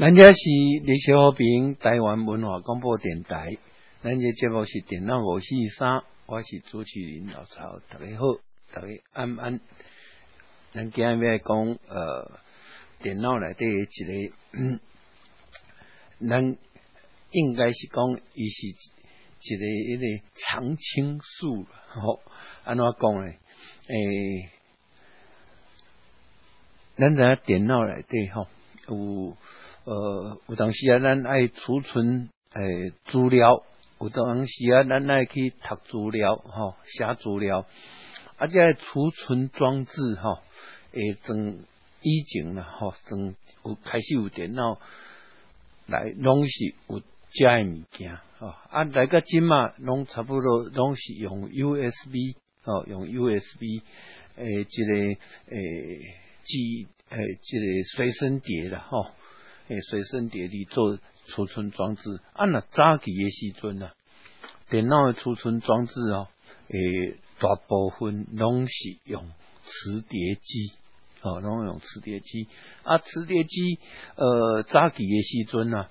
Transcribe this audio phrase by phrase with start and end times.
[0.00, 0.38] 咱这是
[0.84, 3.58] 李小平台湾文化广播电台，
[4.00, 8.22] 咱这节目是电脑五四三，我是主持人老曹，大家好，
[8.72, 9.60] 大家安安。
[10.72, 12.30] 咱今日要讲呃，
[13.02, 14.78] 电脑内底一个，嗯，
[16.20, 16.56] 咱
[17.32, 22.20] 应该是讲伊是一个一个常青树，吼，
[22.62, 23.32] 安怎讲呢？
[23.88, 24.48] 诶，
[26.96, 28.46] 咱在电脑内底吼
[28.86, 29.36] 有。
[29.88, 33.64] 呃，有当时啊，咱爱储存诶资料；
[33.98, 37.64] 有当时啊，咱爱去读资料，吼写资料。
[38.36, 40.40] 啊，这储存装置，吼，
[40.92, 41.60] 诶，从
[42.02, 43.34] 以前啦，吼，从
[43.64, 44.78] 有开始有电脑
[45.86, 47.00] 来，拢是有
[47.32, 48.48] 遮诶物件，吼。
[48.68, 53.80] 啊，来个今嘛，拢差不多拢是用 USB，吼，用 USB，
[54.36, 54.94] 诶，一个
[55.50, 59.06] 诶，记诶，一个随身碟啦，吼。
[59.68, 63.92] 诶，随身碟里做储存装置，按那早期诶时阵啊，
[64.70, 66.28] 电脑诶储存装置哦，
[66.68, 68.72] 诶，大部分拢是
[69.04, 69.30] 用
[69.64, 70.72] 磁碟机，
[71.20, 72.48] 哦，拢用磁碟机。
[72.82, 73.78] 啊，磁碟机，
[74.16, 75.90] 呃，早期诶时阵啊，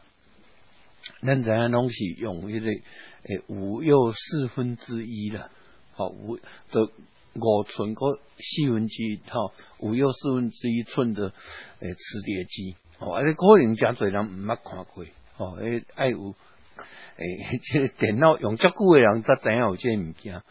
[1.21, 5.51] 咱知影拢是用迄个诶五又四分之一啦，
[5.93, 6.91] 好五的
[7.35, 12.75] 五寸个四分之一，哈，五又四分之一寸的诶磁碟机。
[12.99, 15.05] 哦，啊，你可能真侪人毋捌看过，
[15.37, 16.33] 哦，诶，爱有
[17.17, 20.41] 诶，即个电脑用足久诶人才知影有即个物件，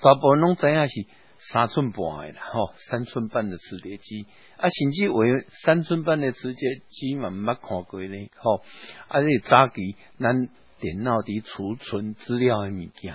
[0.00, 1.06] 大部分拢知影是
[1.52, 8.62] 三寸半诶啦，吼，三寸半的磁碟机，啊，甚至为三寸半的磁碟机嘛毋捌看过咧，吼，
[9.06, 10.48] 啊，你早期咱
[10.80, 13.14] 电脑伫储存资料诶物件，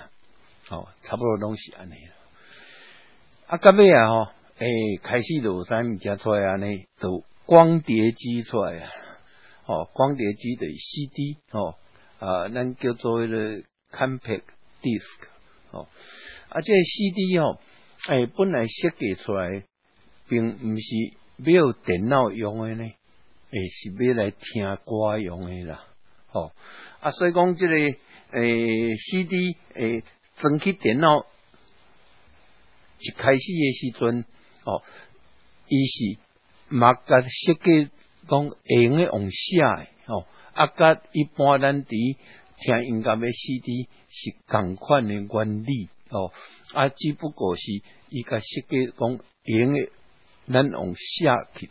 [0.68, 1.94] 吼，差不多拢是安尼，
[3.46, 4.28] 啊，到尾啊，吼，
[4.58, 4.66] 诶，
[5.02, 7.22] 开始就有啥物件出来安尼，都。
[7.48, 8.90] 光碟机出来啊，
[9.64, 11.76] 哦，光碟机的 CD 哦，
[12.18, 14.42] 啊，咱叫做迄个 compact
[14.82, 15.28] disc
[15.70, 15.88] 哦，
[16.50, 17.58] 啊，这 CD 哦，
[18.06, 19.64] 哎，本来设计出来，
[20.28, 25.86] 并毋是没有电脑用的呢，诶，是要来听歌用的啦，
[26.32, 26.52] 哦，
[27.00, 27.74] 啊，所以讲这个
[28.32, 30.04] 诶 CD 诶，
[30.36, 31.24] 装起电脑
[32.98, 34.26] 一开始的时阵，
[34.64, 34.82] 哦，
[35.68, 36.27] 伊是。
[36.70, 37.90] 嘛，甲设计
[38.28, 41.88] 讲会用诶用写诶吼，啊，甲一般咱伫
[42.60, 46.30] 听音乐诶 CD 是共款诶原理哦，
[46.74, 47.62] 啊，只不过是
[48.10, 49.90] 伊甲设计讲会用诶，
[50.52, 51.70] 咱用写去，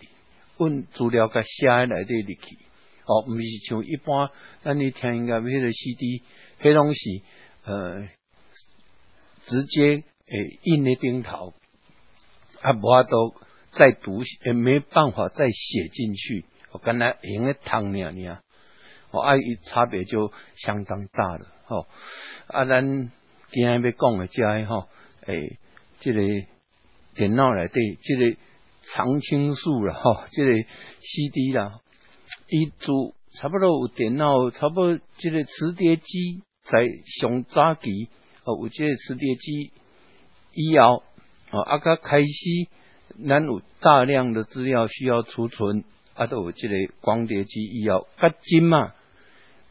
[0.58, 2.58] 阮资料甲写喺内底入去，
[3.06, 4.32] 哦，毋是像一般
[4.64, 6.24] 咱伫听音乐迄个 CD，
[6.62, 7.22] 迄拢是
[7.66, 8.10] 呃
[9.46, 11.54] 直接诶印喺顶头，
[12.62, 13.36] 啊，无法度。
[13.78, 18.40] 再读也没办法再写进去，我跟他用个汤呢呢，
[19.12, 21.86] 我爱一差别就相当大了吼。
[22.48, 23.12] 啊，咱
[23.52, 24.90] 今日要讲的这个吼，
[25.28, 25.60] 诶，
[26.00, 26.22] 这个
[27.14, 28.36] 电脑内底这个
[28.92, 30.54] 常青树了吼，这个
[31.02, 31.80] CD 啦，
[32.50, 36.88] 伊做差不多有电脑，差不多这个磁碟机在
[37.22, 38.10] 上早期
[38.44, 39.72] 哦，有这个磁碟机
[40.54, 41.04] 以后
[41.52, 42.26] 哦，啊个开始。
[43.26, 45.84] 咱有大量的资料需要储存，
[46.14, 48.94] 啊，都有这个光碟机以后，搿今嘛，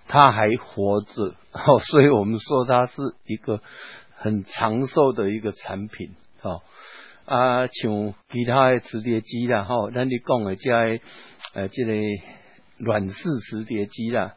[0.08, 2.94] 它还活着，哦， 所以我们说它是
[3.26, 3.60] 一个
[4.16, 6.62] 很长寿的一个产品，哦，
[7.24, 10.72] 啊，像其他的磁碟机啦，吼，咱你讲的这
[11.54, 11.92] 呃，这个
[12.78, 13.14] 软式
[13.48, 14.34] 磁碟机啦，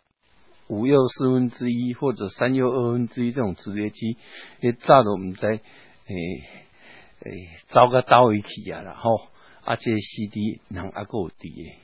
[0.68, 4.18] 五又四分之一或者三又二分之一这种磁碟机，
[4.62, 5.62] 也早都唔在，诶。
[7.26, 9.28] 诶，走个倒位去啊啦吼，
[9.66, 11.78] 啊这 CD 能阿个有滴诶，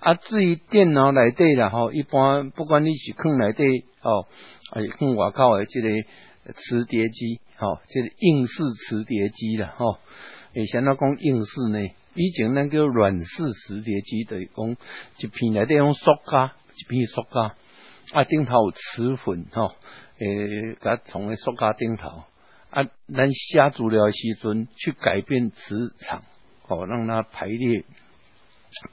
[0.00, 4.26] 啊至于电脑内底啦吼，一般不管你是放内底哦，
[4.72, 5.88] 啊放外口诶，这个
[6.52, 9.98] 磁碟机吼，这个硬式磁碟机啦吼，
[10.54, 11.80] 诶，像那讲硬式呢，
[12.14, 14.76] 以前那叫软式磁碟机的讲
[15.18, 17.54] 一片内底用塑胶，一片塑胶，
[18.12, 19.74] 啊顶头有磁粉吼，
[20.18, 22.24] 诶，甲从诶塑胶顶头。
[22.70, 26.22] 啊，咱写资料时阵去改变磁场，
[26.68, 27.84] 哦，让它排列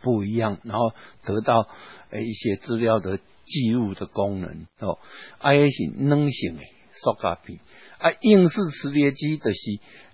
[0.01, 0.93] 不一样，然后
[1.23, 1.67] 得到
[2.09, 4.97] 诶一些资料的记录的功能哦。
[5.37, 7.59] 啊，也是软性诶塑胶片，
[7.99, 9.59] 啊，硬式磁碟机就是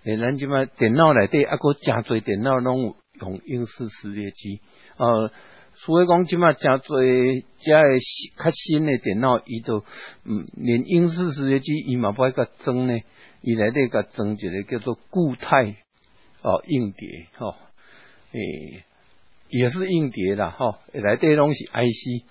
[0.03, 4.59] 诶，咱即嘛电脑内底啊，个真侪电脑拢用硬式磁碟机，
[4.97, 5.31] 呃，
[5.75, 7.99] 所以讲即嘛真侪遮诶
[8.37, 9.85] 较新诶电脑，伊都
[10.25, 12.99] 嗯，连硬式磁碟机伊嘛不爱甲装呢。
[13.45, 15.75] 伊来底个装一个叫做固态
[16.41, 17.55] 哦硬碟吼，
[18.31, 18.83] 诶
[19.49, 22.25] 也是硬碟啦吼，来底拢是 IC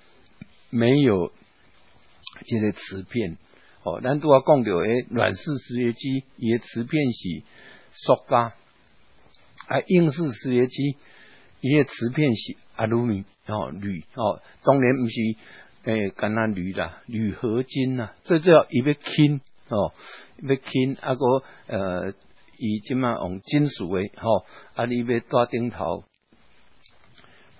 [0.70, 1.30] 没有
[2.46, 3.36] 这个磁片。
[3.84, 7.42] 哦，咱拄啊讲到诶，软式实验机伊诶磁片是
[7.94, 8.36] 塑胶，
[9.66, 10.96] 啊，硬式实验机
[11.60, 15.36] 伊诶磁片是阿鲁米哦铝哦，当然毋是
[15.84, 19.92] 诶，干那铝啦，铝合金呐，最主要伊要轻哦，
[20.42, 21.24] 要轻啊个
[21.66, 22.12] 呃，
[22.58, 26.04] 伊即马用金属诶吼，啊，你要带顶头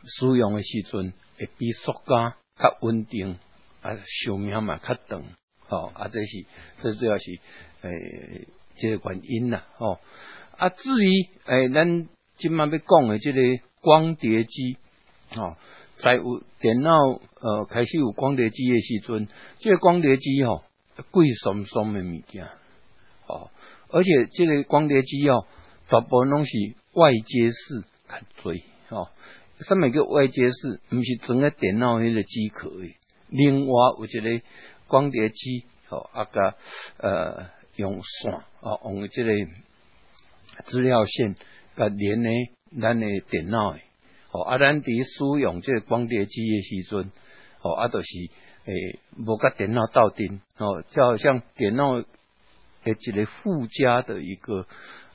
[0.05, 3.39] 使用诶时阵，会比塑胶较稳定，
[3.81, 5.25] 啊，寿命嘛较长。
[5.69, 6.45] 哦，啊，这是
[6.83, 7.25] 这主要是
[7.81, 9.99] 诶，这个原因啦，哦，
[10.59, 13.41] 啊，至于诶，咱今晚要讲诶即个
[13.81, 14.77] 光碟机，
[15.35, 15.57] 哦，
[15.97, 16.93] 在有电脑
[17.41, 19.29] 呃开始有光碟机的时阵，
[19.61, 20.63] 这个光碟机吼
[21.11, 22.47] 贵松松的物件，
[23.27, 23.51] 哦，
[23.89, 25.47] 而且这个光碟机哦，
[25.89, 26.53] 大部分拢是
[26.93, 28.53] 外接式较多，
[28.89, 29.09] 哦，
[29.61, 30.81] 什么叫外接式？
[30.91, 32.97] 毋是整个电脑迄个机壳诶，
[33.29, 34.45] 另外有一个。
[34.89, 36.55] 光碟机哦，啊个
[36.99, 39.33] 呃用线哦，用这个
[40.67, 41.35] 资料线
[41.75, 42.29] 甲连呢
[42.79, 43.81] 咱的电脑诶，
[44.33, 47.11] 哦啊咱伫使用这个光碟机的时阵，
[47.63, 48.07] 哦啊都是
[48.65, 52.05] 诶无甲电脑斗阵哦，就好像电脑诶
[52.85, 54.67] 一个附加的一个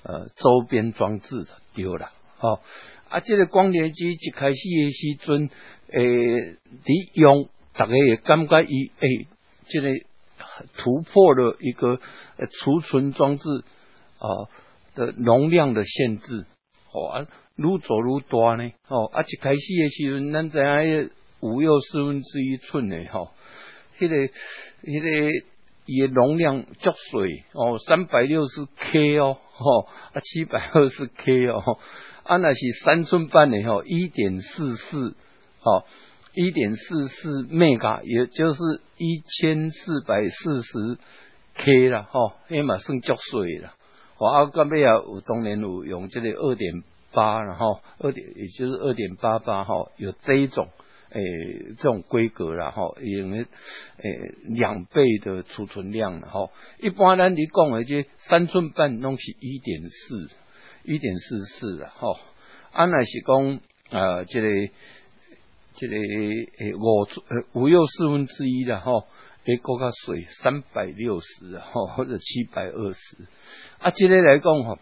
[0.04, 2.10] 呃周边装置丢了，
[2.40, 2.60] 哦
[3.10, 5.50] 啊这个光碟机一开始的时阵，
[5.92, 9.28] 诶伫用，大家也感觉伊诶。
[9.70, 9.90] 这个
[10.78, 12.00] 突破了一个
[12.50, 13.44] 储存装置
[14.18, 14.48] 啊
[14.96, 16.46] 的容量的限制，
[16.94, 17.28] 哦啊，
[17.58, 21.12] 愈做愈大呢，哦啊，一开始的时候，咱知影
[21.42, 23.32] 五又四分之一寸的吼，
[24.00, 24.16] 迄个
[24.84, 25.46] 迄个
[25.86, 29.88] 伊的容量足水哦，三百六十 K 哦，吼。
[30.14, 31.62] 啊七百二十 K 哦，
[32.24, 35.16] 啊那是三寸半的吼，一点四四
[35.64, 35.86] 哦。
[36.40, 38.60] 一点四四 mega，也就是
[38.98, 41.00] 一千四百四十
[41.56, 43.74] K 了哈，那嘛算足水了。
[44.20, 50.68] 我阿干贝啊，有当年有用这个二点八然后二点也就是二点八八哈，有这一种。
[51.12, 53.46] 诶这种规格了哈，用诶
[54.50, 56.50] 两倍的储存量了哈。
[56.80, 60.30] 一般咱你讲的这三寸半拢是一点四
[60.84, 62.20] 一点四四了哈。
[62.72, 63.60] 安那是讲
[63.90, 64.50] 啊这个。
[65.80, 69.06] 这个诶五呃五又四分之一的吼，
[69.46, 73.28] 诶高较水三百六十吼或者七百二十
[73.78, 74.80] 啊，这个来讲吼，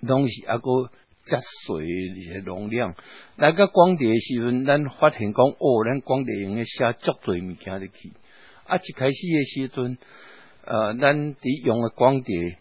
[0.00, 0.90] 拢是啊个
[1.28, 2.94] 加水的容量。
[3.36, 8.12] 那个光碟时阵，咱发现讲哦，咱光碟用诶写足多物件入去。
[8.64, 9.98] 啊，一开始诶时阵，
[10.64, 12.58] 呃，咱伫用诶光碟，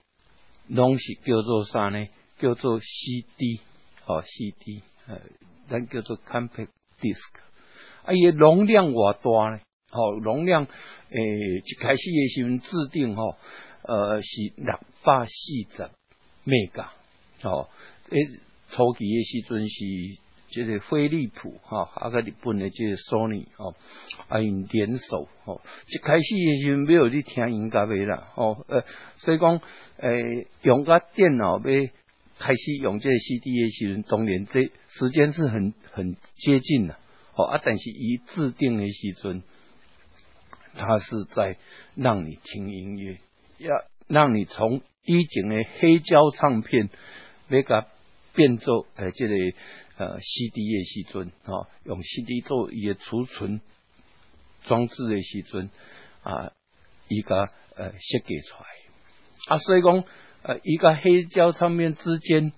[0.67, 2.07] 拢是叫做啥呢？
[2.39, 3.61] 叫做 CD
[4.05, 5.19] 哦，CD 呃，
[5.69, 6.67] 咱叫做 compact。
[6.99, 7.37] disk，
[8.05, 9.61] 啊，伊容量偌大呢？
[9.91, 11.21] 吼，容量诶，
[11.63, 13.35] 一开始诶时阵制定吼，
[13.83, 15.89] 呃，是六百四十
[16.47, 16.87] mega，
[17.43, 17.69] 吼，
[18.09, 18.17] 诶，
[18.69, 19.75] 初期诶时阵是
[20.49, 23.75] 即个飞利浦哈，啊个日本诶即个索尼吼，
[24.29, 28.83] 啊因联手吼，一开始诶时阵没有你听音乐未啦，吼，呃，
[29.17, 29.59] 所以讲
[29.97, 31.63] 诶，用个电脑要
[32.39, 36.95] 开始用这 CD 的时阵，当然这时间是很很接近的，
[37.35, 39.43] 哦啊，但是一制定的时阵，
[40.75, 41.57] 它是在
[41.95, 43.17] 让你听音乐，
[43.57, 43.75] 要
[44.07, 46.89] 让你从以前的黑胶唱片，
[47.49, 47.87] 要甲
[48.37, 49.33] 变做诶这个
[49.97, 53.59] 呃 CD 的时阵，哦，用 CD 做伊的储存
[54.63, 55.69] 装置的时阵，
[56.21, 56.53] 啊，
[57.09, 58.69] 伊个呃设计出来，
[59.47, 60.05] 啊，所以讲。
[60.43, 62.53] 呃，一个黑胶唱片之间，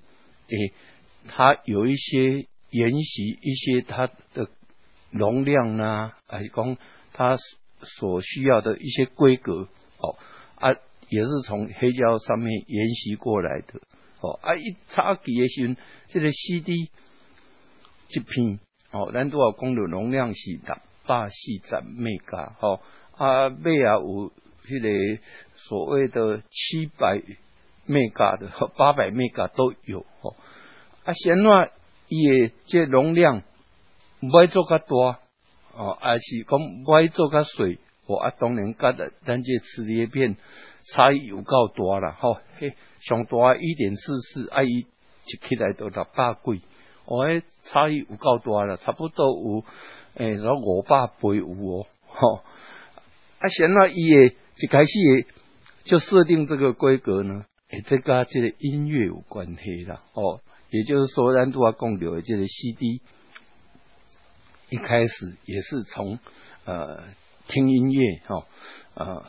[0.47, 0.73] 诶，
[1.27, 4.05] 它有一些沿袭一些它
[4.35, 4.47] 的
[5.09, 6.77] 容量呢，还是讲
[7.13, 7.37] 它
[7.97, 10.17] 所需要的一些规格，哦
[10.55, 10.73] 啊，
[11.09, 13.81] 也是从黑胶上面沿袭过来的，
[14.21, 15.75] 哦啊，一插几的时，
[16.09, 16.89] 这个 CD
[18.09, 18.59] 一片，
[18.91, 21.35] 哦，咱都要讲的容量是六百四
[21.67, 22.81] 十 mega，哦
[23.17, 24.31] 啊，尾啊有
[24.65, 25.21] 迄个
[25.55, 27.21] 所谓的七百。
[27.87, 30.35] mega 的和八百 mega 都有哦，
[31.05, 31.71] 啊，显话
[32.07, 33.41] 伊诶这容量
[34.19, 35.19] 唔爱做较大
[35.73, 40.37] 哦，还是讲唔爱做较水哦，啊，当然甲的咱这磁碟片
[40.83, 46.61] 差异有够大啦，吼，嘿，上大一点四四，啊，伊一起来都六百几，
[47.05, 49.63] 哦，迄差异有够大啦，差不多有
[50.15, 52.43] 诶，有五百倍有哦，吼，
[53.39, 55.27] 啊，显话伊诶一开始诶
[55.83, 57.45] 就设定这个规格呢。
[57.69, 63.01] 诶，这个这个音乐有关系啦，哦，也就是说，咱都要讲到的这个 CD，
[64.71, 66.17] 一开始也是从
[66.65, 67.03] 呃
[67.47, 68.45] 听音乐哈
[68.95, 69.23] 呃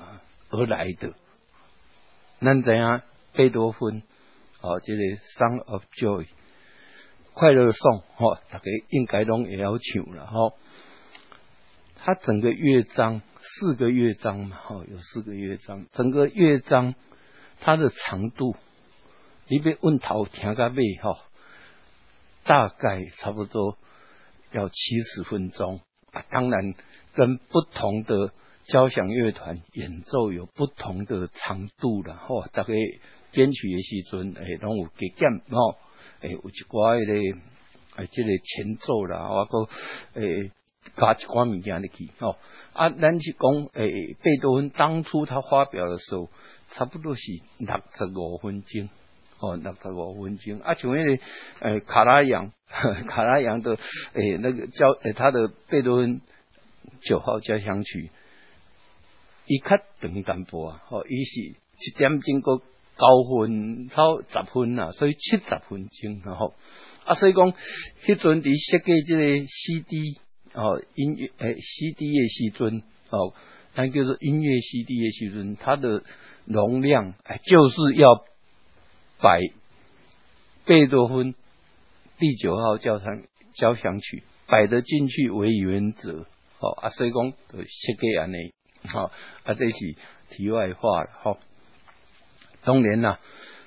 [0.48, 1.12] 而来的。
[2.40, 3.02] 那怎样？
[3.32, 4.02] 贝多芬
[4.60, 4.98] 哦，这个
[5.38, 6.24] 《Song of Joy》
[7.32, 10.52] 快乐颂哈，大家应该拢也要唱了哈。
[11.94, 16.94] 它整个乐章四个乐章嘛，哈，有四个乐章，整个乐章
[17.60, 18.56] 它的长度，
[19.46, 21.20] 你别问头听个尾哈，
[22.42, 23.78] 大概差不多
[24.50, 25.80] 要七十分钟
[26.10, 26.24] 啊。
[26.30, 26.74] 当然，
[27.14, 28.32] 跟不同的
[28.70, 32.46] 交响乐团演奏有不同的长度了哈。
[32.52, 32.72] 大概
[33.32, 35.76] 编曲的时阵，诶，拢有加减吼，
[36.20, 37.38] 诶，有一寡迄个，
[37.96, 39.68] 诶，即个前奏啦，我个
[40.20, 40.50] 诶。
[40.96, 42.36] 加一寡物件入去吼，
[42.72, 46.30] 啊，咱是讲诶，贝多芬当初他发表的时候，
[46.70, 47.20] 差不多是
[47.58, 48.88] 六十五分钟，
[49.40, 50.58] 哦，六十五分钟。
[50.60, 51.22] 啊，像迄个
[51.60, 52.50] 诶，卡拉扬，
[53.08, 53.76] 卡拉扬的
[54.14, 56.22] 诶，那个交诶，他的贝多芬
[57.02, 58.10] 九号交响曲，
[59.50, 66.54] 伊较长淡薄啊，哦，伊是一点钟个九分超十分啊，所以七十分钟，然后
[67.04, 67.52] 啊，所以讲
[68.04, 70.20] 迄阵伫设计即个 CD。
[70.52, 73.34] 哦，音乐诶，CD 诶时阵哦，
[73.74, 76.02] 咱叫做音乐 CD 诶时阵，它的
[76.44, 78.24] 容量哎，就是要
[79.20, 79.40] 摆
[80.64, 81.34] 贝多芬
[82.18, 83.22] 第九号交响
[83.54, 86.26] 交响曲摆得进去为原则。
[86.58, 88.52] 哦，啊，所以讲设计安尼，
[88.88, 89.12] 好
[89.44, 89.96] 啊，这是
[90.30, 91.10] 题外话了。
[91.12, 91.38] 好，
[92.64, 93.20] 当然啦，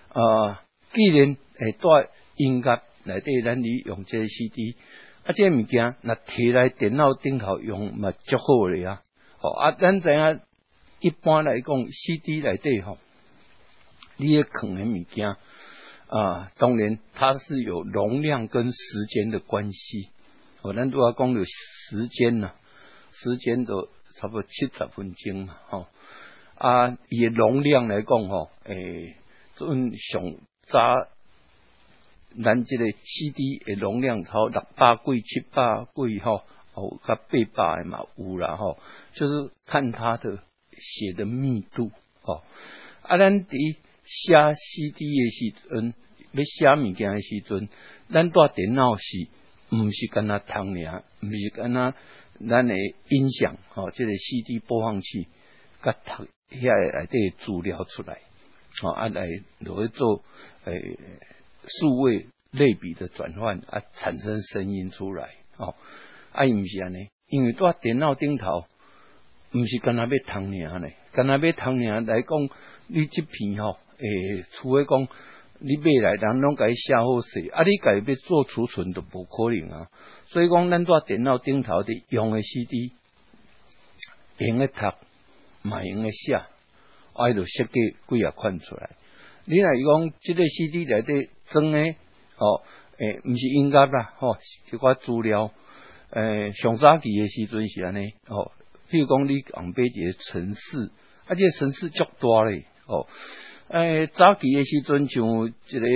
[0.09, 4.75] 啊，既然会，在音乐内底，咱利用这 CD。
[5.23, 9.01] 啊，这物件那摕来电脑顶头用嘛，足好咧啊！
[9.39, 10.41] 哦，啊，咱知影
[10.99, 12.97] 一般来讲，CD 内底吼，
[14.17, 15.37] 你也可能物件
[16.07, 20.09] 啊，当然它是有容量跟时间的关系。
[20.61, 22.51] 哦，咱都要讲有时间呐，
[23.13, 23.73] 时间的
[24.15, 25.87] 差不多七十分钟嘛，吼
[26.55, 29.15] 啊，以容量来讲吼，诶，
[29.55, 30.35] 阵上
[30.67, 30.79] 早。
[32.43, 36.41] 咱即个 CD 诶容量超六百几、七百几吼，
[36.73, 38.79] 哦，甲八百诶嘛有啦吼，
[39.13, 40.39] 就是看它的
[40.71, 41.91] 写的密度
[42.23, 42.41] 哦。
[43.03, 45.93] 啊，咱伫写 CD 诶时阵，
[46.31, 47.69] 要写物件诶时阵，
[48.11, 49.27] 咱带电脑是
[49.69, 51.95] 毋是跟他通尔，毋是跟他
[52.39, 52.75] 咱的
[53.09, 55.27] 音响吼，这个 CD 播放器
[55.81, 58.21] 甲读遐内底资料出来，
[58.83, 59.27] 哦，啊来
[59.59, 60.23] 落去做
[60.65, 60.97] 诶。
[61.65, 65.75] 数位类比的转换啊，产生声音出来哦。
[66.33, 68.65] 啊，毋是安尼，因为在电脑顶头，
[69.53, 72.49] 毋是干那要通尔呢，干那要通尔来讲，
[72.87, 75.07] 你这片吼，诶，除非讲
[75.65, 79.87] 你买来人拢甲伊写好势，啊，你家要做储存都无可能啊。
[80.25, 82.91] 所以讲，咱在电脑顶头的用的 CD，
[84.39, 84.91] 用个读，
[85.61, 86.35] 嘛用个写，
[87.13, 88.89] 啊，就设计几啊款出来。
[89.45, 91.95] 你来讲，这个 CD 内底装诶，
[92.37, 92.61] 哦，
[92.97, 94.35] 诶，毋是音乐啦，吼，
[94.69, 95.49] 一寡资料，
[96.09, 98.51] 诶，上早期诶时阵是安尼，哦，
[98.91, 100.91] 譬如讲你用买一个城市，
[101.25, 103.07] 啊，这个城市足大咧，哦，
[103.73, 105.87] 诶，早期诶时阵像一个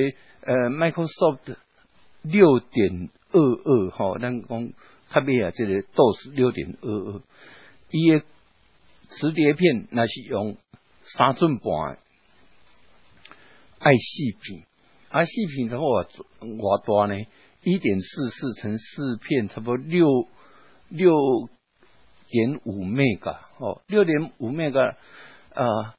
[0.41, 1.57] 呃，Microsoft
[2.23, 4.69] 六点二二，吼，咱讲
[5.11, 7.21] 较尾啊，这个 DOS 六点二二，
[7.91, 8.23] 伊诶
[9.09, 10.57] 磁碟片那是用
[11.03, 11.99] 三寸半。
[13.77, 14.63] 爱细品，
[15.09, 17.27] 爱细品的话，我大呢？
[17.61, 20.07] 一点四四乘四片，差不多六
[20.89, 21.13] 六
[22.27, 24.95] 点五 mega 哦，六点五 mega
[25.53, 25.95] 啊，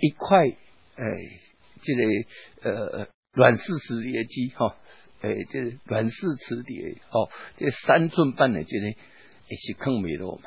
[0.00, 0.54] 一块
[0.96, 1.40] 诶，
[1.82, 4.76] 这个呃软式磁碟机哈，
[5.22, 10.42] 诶，这软式磁碟哦，这三寸半的这个也是坑没落嘛。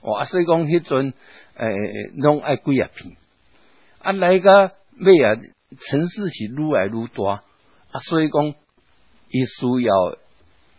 [0.00, 1.12] 哦，所以讲迄阵
[1.56, 1.74] 诶，
[2.16, 3.16] 拢爱几啊片，
[3.98, 5.34] 啊来个咩啊？
[5.90, 7.42] 城市是愈来愈大
[7.90, 8.54] 啊，所以讲，
[9.28, 10.16] 伊需要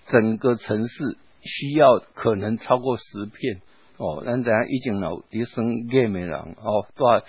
[0.07, 3.61] 整个城市需要可能超过十片
[3.97, 4.23] 哦。
[4.25, 7.23] 咱知影已经有伫算 game 的人哦，带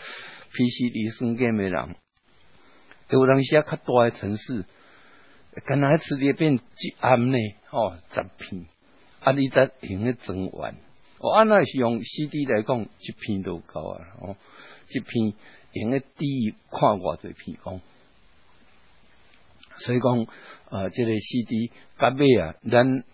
[0.53, 1.95] PC 伫算 game 的人，
[3.11, 4.65] 有当时啊较大的城市，
[5.67, 7.39] 干那磁碟片一暗呢
[7.71, 8.67] 哦，十片
[9.21, 10.75] 啊，你才用个整完。
[11.19, 14.37] 哦，按那是用 CD 来讲，一片都够啊哦，
[14.89, 15.35] 一片。
[15.73, 17.81] 用个第一看偌侪片讲，
[19.77, 20.27] 所以讲
[20.69, 23.05] 呃，这个 CD 甲尾啊，咱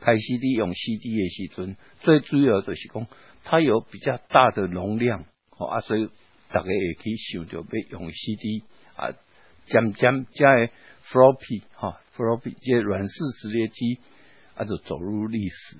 [0.00, 3.06] 开 CD 用 CD 的时阵，最主要就是讲
[3.42, 5.24] 它有比较大的容量，
[5.56, 6.08] 哦啊，所以
[6.50, 8.62] 大家也可以想着要用 CD
[8.96, 9.12] 啊，
[9.66, 10.70] 渐渐加
[11.10, 13.98] floppy 哈，floppy 这软式磁碟机
[14.56, 15.78] 啊，就走入历史。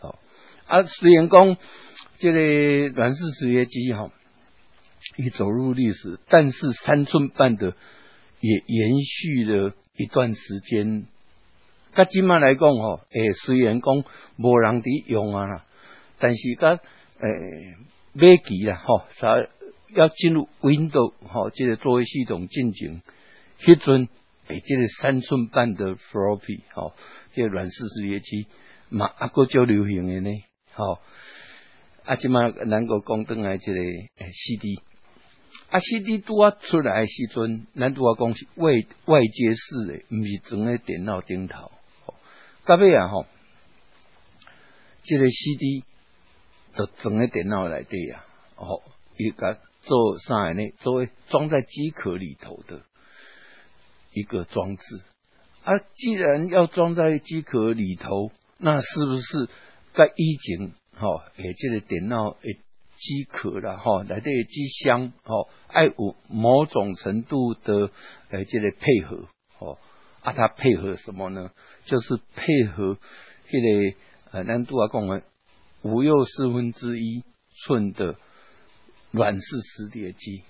[0.00, 0.18] 好，
[0.66, 1.56] 啊，虽然讲
[2.18, 4.10] 这个软式磁碟机哈，
[5.16, 7.74] 已走入历史，但是三寸半的
[8.40, 11.06] 也延续了一段时间。
[11.94, 14.04] 甲今麦来讲吼，诶，虽然讲
[14.36, 15.62] 无人伫用啊啦，
[16.18, 16.78] 但是甲诶
[18.14, 19.46] 买机啦吼，啥
[19.94, 23.02] 要进入 Windows 吼，这个作为系统进行，
[23.60, 24.08] 迄阵
[24.46, 26.94] 诶，这个三寸半的 Floppy 吼，
[27.32, 28.46] 这个软式磁碟机
[28.88, 30.30] 嘛，啊个较流行的呢，
[30.74, 30.98] 吼，
[32.04, 34.80] 啊，今麦能够讲登来这个诶 CD，
[35.70, 38.72] 啊 CD 拄啊出来时阵，咱拄啊讲是外
[39.06, 41.72] 外接式的，毋是装喺电脑顶头。
[42.66, 43.26] 到尾啊吼，
[45.04, 45.84] 这个 CD
[46.76, 48.24] 就装喺电脑内底啊，
[48.56, 48.82] 哦，
[49.16, 50.70] 一个做啥呢？
[50.78, 52.82] 作为装在机壳里头的
[54.12, 54.82] 一个装置
[55.64, 55.78] 啊。
[55.78, 59.48] 既然要装在机壳里头，那是不是
[59.92, 62.54] 该以前吼，诶，这个电脑诶
[62.96, 67.90] 机壳啦，吼，来底机箱吼，爱有某种程度的
[68.30, 69.28] 诶，这个配合，
[69.58, 69.78] 吼。
[70.22, 71.50] 啊，它配合什么呢？
[71.84, 72.96] 就是配合
[73.50, 73.96] 这个
[74.30, 75.22] 呃，难度啊，讲的
[75.84, 77.22] 五又四分之一
[77.64, 78.16] 寸的
[79.12, 80.42] 软式磁碟机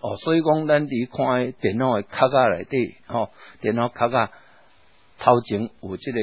[0.00, 0.16] 哦。
[0.16, 4.32] 所以讲，咱伫看电脑的卡架内底，吼，电脑卡架
[5.18, 6.18] 头前有这个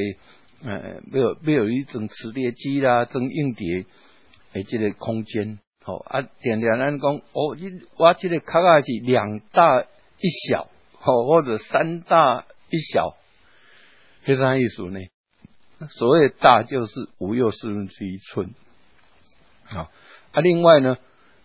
[0.66, 3.86] 呃，没有没有一种磁碟机啦，装硬碟
[4.54, 12.46] 诶，这个空间，吼啊，点点咱讲，哦，你我这个卡架是两大一小，吼，或者三大。
[12.70, 13.16] 一小，
[14.26, 15.00] 是啥意思呢。
[15.92, 18.54] 所谓大就是五又四分之一寸，
[19.70, 19.90] 啊
[20.32, 20.98] 啊，另外呢，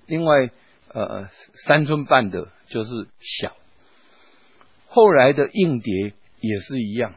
[0.06, 0.50] 另外
[0.88, 1.28] 呃
[1.66, 3.54] 三寸半的就是小。
[4.88, 7.14] 后来的硬碟也是一样，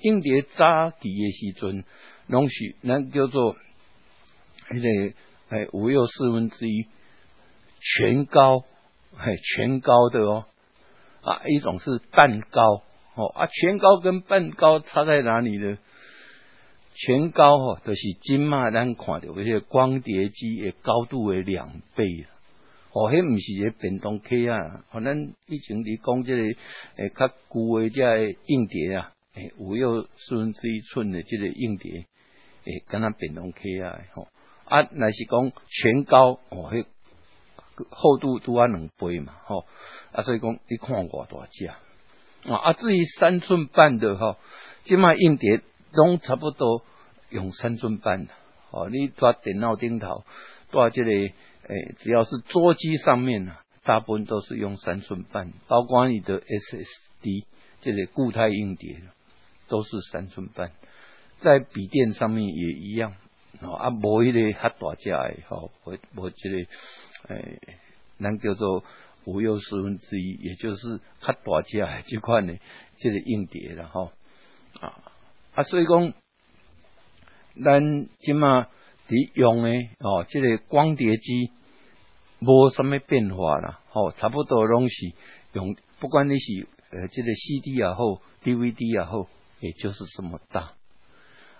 [0.00, 1.84] 硬碟扎底的时阵，
[2.26, 3.56] 容许那叫做
[4.70, 5.14] 那个
[5.48, 6.86] 哎五又四分之一
[7.80, 8.64] 全高，
[9.16, 10.44] 哎全高的哦
[11.22, 12.82] 啊，一种是半高。
[13.14, 15.76] 哦啊，全高跟半高差在哪里呢？
[17.00, 22.26] 全高哦，就是今嘛咱看到迄个光碟机的高度的两倍
[22.90, 24.58] 哦，迄毋是个变动器啊，
[24.90, 32.06] 可能以前你讲这个诶较旧的这硬碟啊，诶，有有四分之一寸的即个硬碟，
[32.64, 34.26] 诶，跟它变动器啊，吼。
[34.64, 36.84] 啊，那是讲全高哦，迄
[37.90, 39.66] 厚度都啊两倍嘛，吼。
[40.10, 41.66] 啊，所以讲你看偌大只。
[42.52, 44.36] 啊，至于三寸半的哈，
[44.84, 45.60] 今麦硬碟
[45.92, 46.84] 拢差不多
[47.30, 48.32] 用三寸半的。
[48.70, 50.24] 哦，你抓电脑顶头，
[50.70, 51.32] 抓这个诶，
[51.98, 57.44] 只要是桌机上面呢，大部分都是用三寸半，包括你的 SSD
[57.80, 59.00] 这个固态硬碟
[59.68, 60.72] 都是三寸半，
[61.40, 63.14] 在笔电上面也一样。
[63.60, 66.56] 啊，无一个较大只的，吼，我我这个
[67.28, 67.58] 诶，
[68.18, 68.84] 咱叫做。
[69.24, 72.54] 五又四分之一，也就是较大只这款呢，
[72.96, 74.10] 这个硬碟了哈
[75.58, 76.14] 啊，所以讲
[77.64, 78.68] 咱今嘛
[79.08, 81.50] 伫用诶哦，这个光碟机
[82.38, 84.94] 无什么变化啦，哦，差不多拢是
[85.54, 87.96] 用，不管你是呃这个 CD 也好
[88.44, 89.26] ，DVD 也好，
[89.58, 90.74] 也就是这么大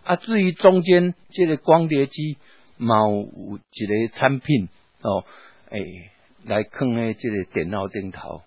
[0.04, 0.14] 啊。
[0.14, 2.36] 至于中间这个光碟机，
[2.76, 4.68] 嘛有一个产品
[5.02, 5.24] 哦，
[5.70, 6.12] 诶。
[6.44, 8.42] 来看诶，这个电脑顶头，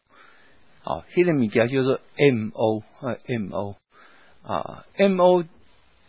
[0.86, 3.76] 哦，迄个物件叫做 M O 啊，M O
[4.44, 5.44] 啊，M O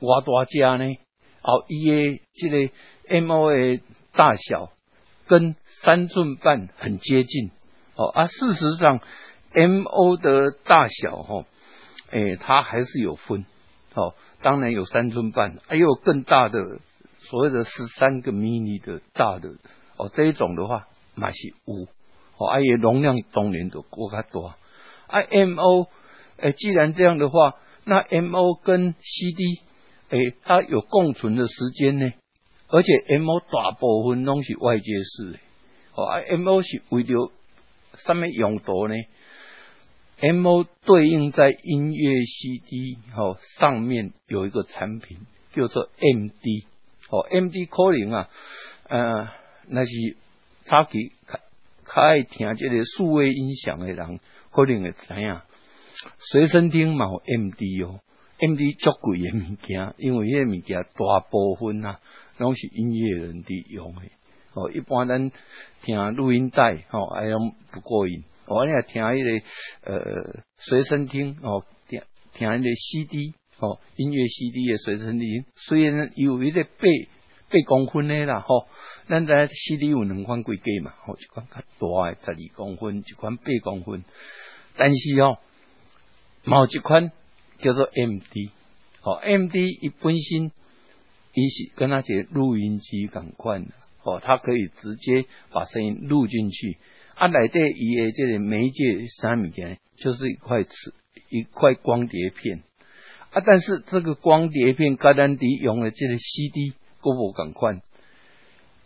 [0.01, 0.97] 偌大加呢？
[1.43, 2.73] 哦，，E A 这个
[3.09, 3.81] M O 诶
[4.13, 4.71] 大小
[5.27, 7.51] 跟三寸半很接近
[7.97, 9.01] 哦啊，事实上
[9.53, 11.45] M O 的大小哈，
[12.11, 13.45] 诶，它还是有分
[13.95, 16.79] 哦，当然有三寸半，还有更大的
[17.21, 19.51] 所谓的十三个 mini 的大的
[19.97, 20.87] 哦，这一种的话。
[21.15, 21.89] 嘛是五，
[22.39, 24.57] 哦，啊，也容量当然就过较大。
[25.09, 25.87] 啊，M O，
[26.39, 29.61] 诶，既然这样的话，那 M O 跟 C D，
[30.11, 32.13] 诶，它有共存的时间呢？
[32.69, 35.39] 而且 M O 大部分拢是外界式的，
[35.95, 37.33] 哦，啊，M O 是为了
[37.97, 38.95] 什么用途呢
[40.21, 45.19] ？M O 对应在音乐 C D 哦上面有一个产品
[45.55, 46.65] 叫做 M D，
[47.11, 48.29] 哦，M D 可能啊，
[48.89, 49.29] 呃，
[49.69, 49.91] 那是。
[50.65, 51.41] 早期较
[51.93, 54.21] 较爱听这个数位音响的人，
[54.53, 55.41] 可能会知影
[56.19, 58.01] 随身听嘛有 M D 哦
[58.39, 62.01] ，M D 足贵诶物件，因为迄个物件大部分啊，
[62.39, 64.13] 拢是音乐人伫用诶
[64.55, 64.71] 哦。
[64.71, 65.31] 一般咱
[65.83, 68.25] 听录音带吼，哎拢不过瘾。
[68.49, 72.03] 我你听迄个呃随身听哦，听
[72.35, 76.71] 听迄个 C D 哦，音乐 CD 诶随身听，虽然有一个八
[77.49, 78.67] 八公分的啦，吼，
[79.09, 84.05] 咱在 CD 有两款规格嘛，吼，一款较大诶，十二公分，一款八公分，
[84.77, 85.39] 但是哦，
[86.45, 87.13] 某一款
[87.61, 88.51] 叫做 MD，
[89.03, 90.51] 哦，MD 一本身
[91.35, 93.67] 伊是跟那些录音机共款，
[94.03, 96.79] 哦，它可以直接把声音录进去，
[97.15, 100.71] 啊，内底伊诶这个媒介啥物件，就是一块磁
[101.31, 102.63] 一块光碟片。
[103.31, 103.41] 啊！
[103.47, 107.81] 但是这个光碟片，格兰迪用的这个 CD，够无共款，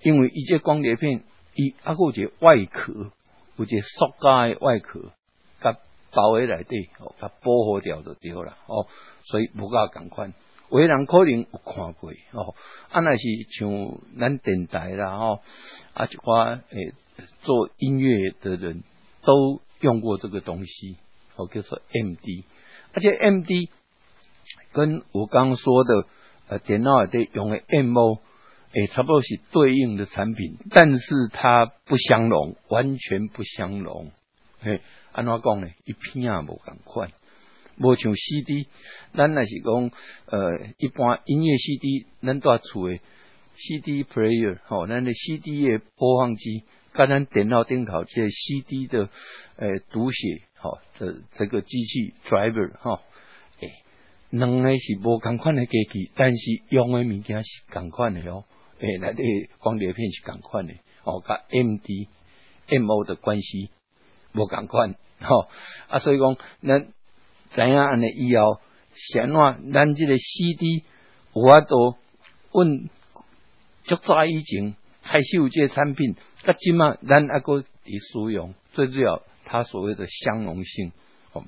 [0.04, 1.24] 因为一只光碟片，
[1.56, 3.10] 伊啊个一个外壳，
[3.56, 5.10] 有一个塑胶的外壳，
[6.16, 8.88] 包围内底，哦，甲保护掉就对了，哦，
[9.24, 10.32] 所以无够共款。
[10.70, 12.54] 有人可能有看过，哦，
[12.90, 15.40] 啊，那是像咱电台啦，吼，
[15.92, 16.94] 啊，一寡诶
[17.42, 18.82] 做音乐的人
[19.22, 20.96] 都用过这个东西，
[21.36, 22.44] 哦，叫做 MD，
[22.94, 23.68] 而且 MD。
[24.72, 26.06] 跟我刚说的，
[26.48, 28.18] 呃，电脑里底用的 MO，
[28.72, 34.10] 诶，差不多是对应的产品，但是它不相容，完全不相容。
[34.62, 34.82] 诶，
[35.16, 35.68] 安怎讲呢？
[35.86, 37.10] 一片也无共款，
[37.78, 38.66] 无像 CD，
[39.14, 39.90] 咱那是讲，
[40.26, 43.00] 呃，一般音乐 CD，咱在厝的
[43.56, 49.08] CD player，吼，咱的 CD 的播放机，甲咱电脑顶头即个 CD 的，
[49.56, 53.00] 诶，读写，吼的这个机器 driver，哈。
[54.28, 58.44] 两个是无共款诶机器，但是用诶物件是共款的哦。
[58.80, 60.74] 诶，那啲光碟片是共款的
[61.04, 62.08] 哦，甲 M D
[62.66, 63.70] M O 的关系
[64.34, 65.48] 无共款 吼
[65.88, 66.88] 啊，所以讲咱
[67.50, 68.60] 怎样安尼以后，
[68.94, 70.84] 先话咱这个 C D
[71.34, 71.96] 有法度
[72.52, 72.88] 问
[73.84, 80.92] 足早以前开始有这产品，甲即嘛咱阿个伫使用，最主要它所谓的相容性
[81.32, 81.44] 哦，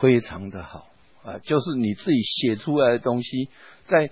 [0.00, 0.88] 非常的好。
[1.24, 3.48] 啊，就是你自己写出来的东西，
[3.86, 4.10] 在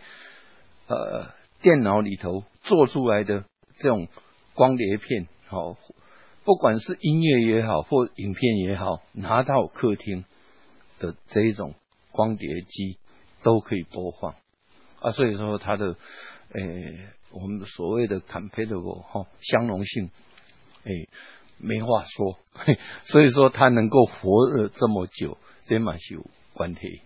[0.87, 1.27] 呃
[1.61, 3.45] 电脑里头做出来的
[3.79, 4.09] 这种
[4.55, 5.77] 光碟片，好，
[6.45, 10.25] 不管是音乐也好，或影片也好，拿到客厅
[10.99, 11.75] 的这一种
[12.11, 12.99] 光碟机
[13.43, 14.35] 都可以播放
[15.01, 15.13] 啊。
[15.13, 15.97] 所以说它的
[16.53, 20.11] 诶，我们所谓的 compatible 哈相容性，
[20.85, 21.09] 诶，
[21.59, 22.39] 没话说。
[23.07, 26.27] 所以说它能够活了这么久，这蛮有。
[26.55, 27.01] 关系，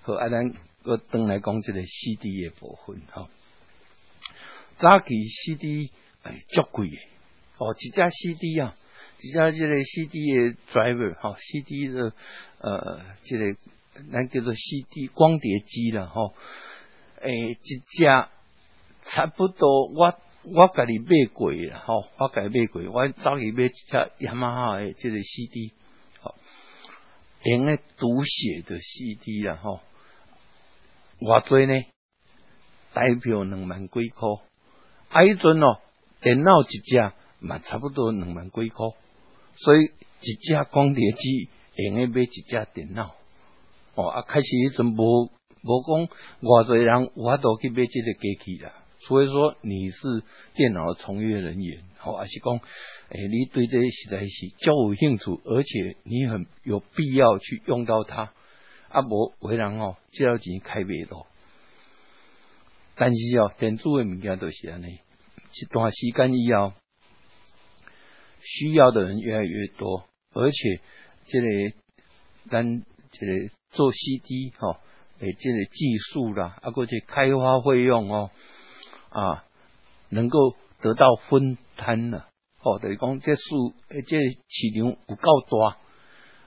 [0.00, 0.50] 好，啊，咱
[0.82, 3.28] 个等来讲这个 CD 也部分哈。
[4.78, 5.90] 早期 CD
[6.22, 6.88] 哎，足贵，
[7.62, 8.74] 哦，一只 CD 啊，
[9.20, 12.12] 一只这个 CD 的 driver 哈，CD 的
[12.58, 13.56] 呃，这个
[14.10, 16.34] 咱叫做 CD 光碟机了吼。
[17.20, 18.04] 诶，一只
[19.04, 25.72] 差不多，我我家己买过啦，吼，我家己买过，我早期买一只雅马哈的这个 CD。
[27.44, 29.80] 用诶读写的 CD 啦吼，
[31.20, 31.74] 偌多呢？
[32.94, 34.40] 代表两万几箍。
[35.08, 35.80] 啊，迄阵哦，
[36.20, 38.94] 电脑一只嘛差不多两万几箍，
[39.56, 39.80] 所以
[40.20, 43.14] 一只光碟机用买一只电脑。
[43.94, 45.30] 哦，啊，开始迄阵无
[45.62, 46.08] 无讲
[46.40, 48.72] 偌多人有法度去买即个机器啦。
[49.00, 50.22] 所以说你是
[50.54, 52.54] 电脑从业人员，好，还是讲，
[53.08, 58.32] 诶，你对这实在是较有兴趣，而且你很有必要去用到它，
[58.88, 61.26] 啊，无为人哦，就要钱开袂咯。
[62.94, 66.72] 但是哦，电子的物件都是安尼，一段时间以后，
[68.42, 70.80] 需要的人越来越多，而且
[71.28, 71.46] 这个
[72.50, 73.32] 咱这个
[73.70, 74.80] 做 CD 哈，
[75.20, 78.30] 诶，这个技术啦，啊，过去开发费用哦。
[79.14, 79.44] 啊，
[80.08, 82.30] 能够得到分摊了，
[82.62, 83.74] 哦，等于讲这数，
[84.08, 85.76] 这市场有够大，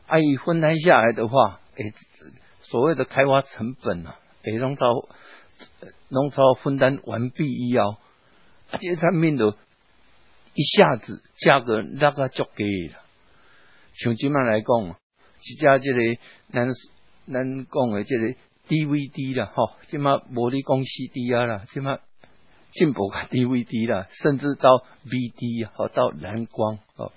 [0.08, 1.93] 啊，伊分摊下来的话，诶，
[2.63, 4.88] 所谓的开发成本啊，诶，弄到
[6.10, 7.97] 弄到分担完毕以后，
[8.71, 9.55] 啊，这产品都
[10.55, 12.99] 一下子价格那个足低了。
[13.97, 14.97] 像今麦来讲，
[15.43, 15.99] 一家这个
[16.51, 16.67] 咱
[17.31, 18.35] 咱讲的这个
[18.67, 21.99] DVD 啦，吼，今麦无你讲 CD 啊啦，今麦。
[22.77, 27.13] 进步个 DVD 啦，甚至到 BD 好到蓝光哦，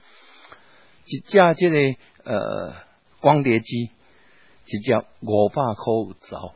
[1.04, 1.78] 一架这个
[2.22, 2.76] 呃
[3.20, 3.90] 光碟机，
[4.66, 6.54] 一架五百块走，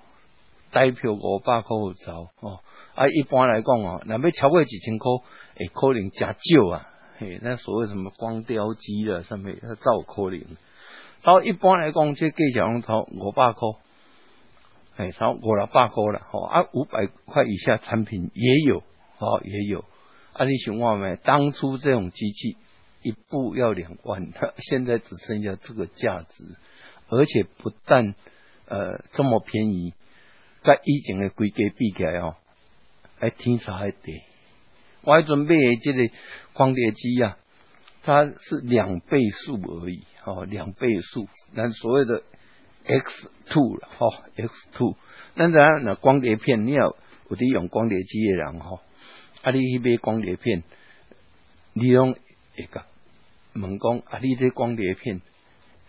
[0.72, 2.60] 代票五百块有走哦。
[2.94, 5.10] 啊，一般来讲哦，那要超过几千块，
[5.58, 6.88] 诶，可能加少啊。
[7.18, 10.42] 嘿，那所谓什么光雕机了，上面要造可能。
[11.22, 13.60] 到一般来讲，这计小龙超五百块。
[14.96, 18.82] 哎，超五六百块了，吼啊，五百块以下产品也有。
[19.18, 19.84] 哦，也有
[20.32, 20.44] 啊！
[20.44, 21.14] 你想话没？
[21.14, 22.56] 当初这种机器
[23.04, 26.44] 一部要两万， 现在只剩下这个价值，
[27.08, 28.16] 而且不但
[28.66, 29.94] 呃这么便宜，
[30.62, 32.36] 甲以前的规格比起来哦，
[33.18, 34.20] 哎天差海地。
[35.02, 36.14] 我迄阵买的这个
[36.52, 37.36] 光碟机啊，
[38.04, 41.28] 它是两倍数而已，哦，两倍数。
[41.52, 42.22] 那所谓的
[42.84, 44.96] X two 了，哦，X two。
[45.34, 46.96] 那当然，那光碟片你要
[47.28, 48.80] 有啲用光碟机的人，吼，
[49.42, 50.62] 啊，你去买光碟片，
[51.72, 52.16] 你用
[52.56, 52.84] 一个
[53.54, 55.20] 问讲，啊，你这光碟片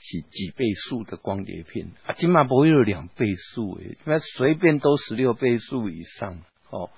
[0.04, 1.88] 是几倍数的光碟片？
[2.06, 6.92] 啊，起码不会有两倍数诶，那随便都十六倍数以上，哦，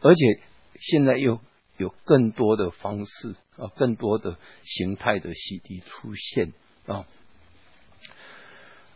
[0.00, 0.40] 而且。
[0.78, 1.40] 现在又
[1.78, 6.52] 有更多的方式啊，更多的形态的 CD 出现
[6.84, 7.06] 啊。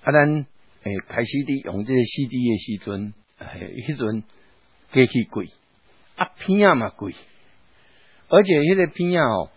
[0.02, 0.44] 啊，咱
[0.82, 4.22] 诶开 CD 用这个 CD 的时阵，诶，迄阵
[4.92, 5.46] 过去贵
[6.16, 7.14] 啊，片啊嘛贵，
[8.28, 9.50] 而且迄个片啊哦，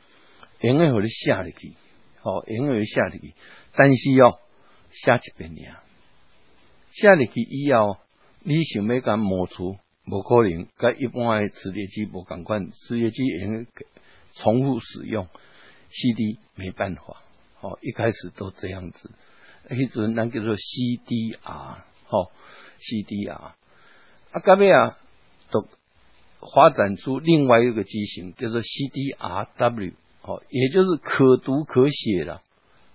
[0.62, 1.74] 永远互你下入去，
[2.22, 3.34] 哦，用诶写入去，
[3.76, 4.40] 但是哦，
[4.92, 5.82] 写一遍尔，
[6.94, 7.98] 写入去以后，
[8.42, 9.78] 你想要甲磨出？
[10.06, 13.66] 无可能，跟一般的磁碟机无共款，磁碟机用
[14.36, 15.30] 重复使用
[15.90, 17.22] ，CD 没办法。
[17.62, 19.10] 哦，一开始都这样子，
[19.70, 22.32] 迄阵咱叫做 CDR，吼
[22.82, 23.32] CDR。
[23.32, 23.56] 啊，
[24.44, 24.98] 隔壁啊，
[25.52, 25.70] 都
[26.54, 32.42] 发展出另外一个机型，叫做 CDRW，哦，也就是可读可写了。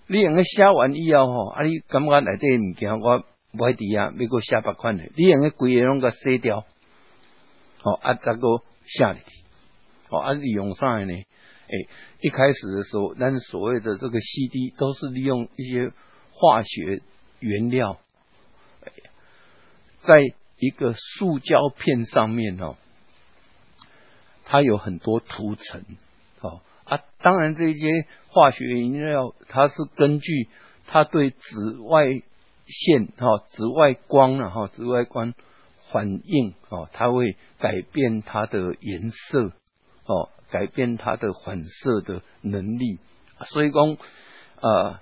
[0.09, 6.65] 你用个写完以后，吼，啊，你感觉内底物件我买伫啊，要个写别款的，你用个规个拢个洗掉。
[7.83, 9.21] 哦，啊，这个下里，
[10.09, 11.13] 哦，啊，利用啥呢？
[11.13, 11.89] 诶，
[12.23, 15.93] 一开始的时候，咱所谓的这个 CD 都是利用一些
[16.33, 17.03] 化学
[17.41, 18.01] 原料，
[20.01, 20.23] 在
[20.59, 22.77] 一个塑胶片上面哦，
[24.45, 25.85] 它有很多涂层，
[26.89, 30.49] 啊，当然这些化学原料它是根据
[30.87, 32.07] 它对紫外
[32.67, 35.35] 线哈、紫外光了哈、紫外光。
[35.91, 39.53] 反应哦，它会改变它的颜色
[40.05, 42.99] 哦，改变它的反射的能力。
[43.47, 43.97] 所以讲，
[44.61, 45.01] 呃，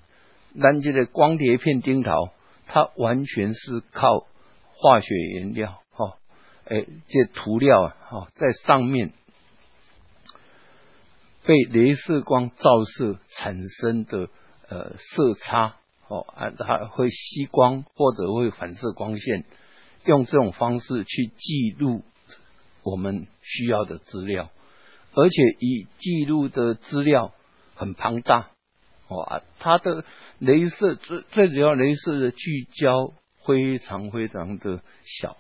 [0.55, 2.29] 南极的光碟片钉头，
[2.68, 4.29] 它完全是靠
[4.77, 6.18] 化学原料哈，
[6.66, 9.12] 哎，这涂料啊，哈，在上面
[11.47, 14.29] 被镭射光照射产生的
[14.69, 15.77] 呃色差
[16.09, 19.45] 哦，啊，它会吸光或者会反射光线。
[20.05, 22.05] 用这种方式去记录
[22.85, 24.51] 我们需要的资料，
[25.15, 27.33] 而且以记录的资料
[27.75, 28.51] 很庞大，
[29.09, 29.43] 哦啊！
[29.59, 30.05] 它的
[30.41, 35.37] 镭射最最主要镭射的聚焦非常非常的小，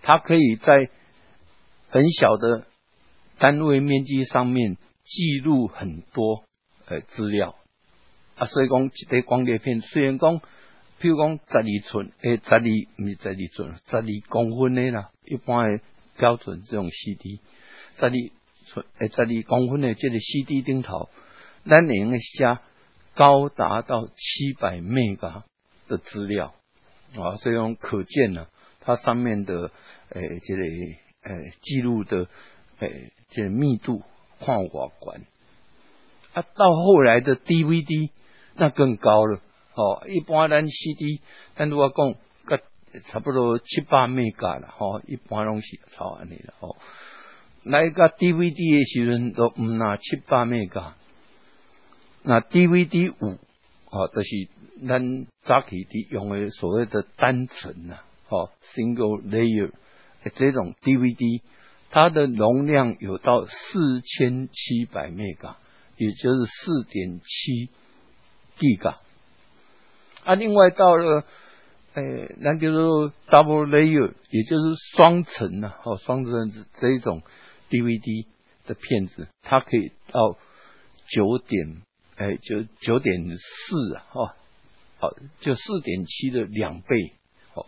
[0.00, 0.88] 它可以在
[1.90, 2.66] 很小的
[3.38, 6.44] 单位面积上面记录很多
[6.86, 7.56] 呃资料
[8.36, 10.40] 啊，所以讲一个光碟片虽然讲。
[11.00, 15.80] 譬如讲十二寸，诶，十二唔是十二寸，十二公分的啦，一般的
[16.16, 17.38] 标准这种 CD，
[17.96, 18.10] 十二
[18.66, 21.08] 寸，诶，十二公分的这个 CD 顶头，
[21.64, 22.58] 咱能个写
[23.14, 25.44] 高达到七百 mega
[25.86, 26.52] 的资料
[27.14, 28.48] 啊，所以讲可见呢，
[28.80, 29.70] 它上面的
[30.08, 32.26] 诶，这个诶记录的
[32.80, 34.02] 诶，这个密度
[34.40, 35.22] 矿瓦管
[36.32, 38.10] 啊，到后来的 DVD
[38.56, 39.40] 那更高了。
[39.74, 41.20] 哦，一般咱 CD，
[41.56, 42.62] 咱如果讲，个
[43.08, 46.76] 差不多七八 mega 了，吼，一般拢是超安尼了，吼。
[47.64, 50.92] 来个 DVD 的时阵都唔拿七八 mega，
[52.22, 53.38] 那 DVD 五，
[53.90, 54.28] 哦，就是
[54.86, 57.98] 咱早期的用的所谓的单层呐，
[58.28, 59.70] 哦，single layer，
[60.34, 61.42] 这种 DVD，
[61.90, 65.54] 它的容量有到四千七百 mega，
[65.96, 67.70] 也就是四点七
[68.58, 68.98] G 嘎。
[70.24, 71.24] 啊，另外到了，
[71.94, 76.32] 诶，那就是 double layer，也就是双层呐，哦，双层
[76.74, 77.22] 这一种
[77.70, 78.26] DVD
[78.66, 80.36] 的片子，它可以到
[81.08, 81.82] 九点，
[82.16, 84.34] 诶，就九点四啊，哦，
[84.98, 87.12] 好，就四点七的两倍，
[87.54, 87.64] 哦，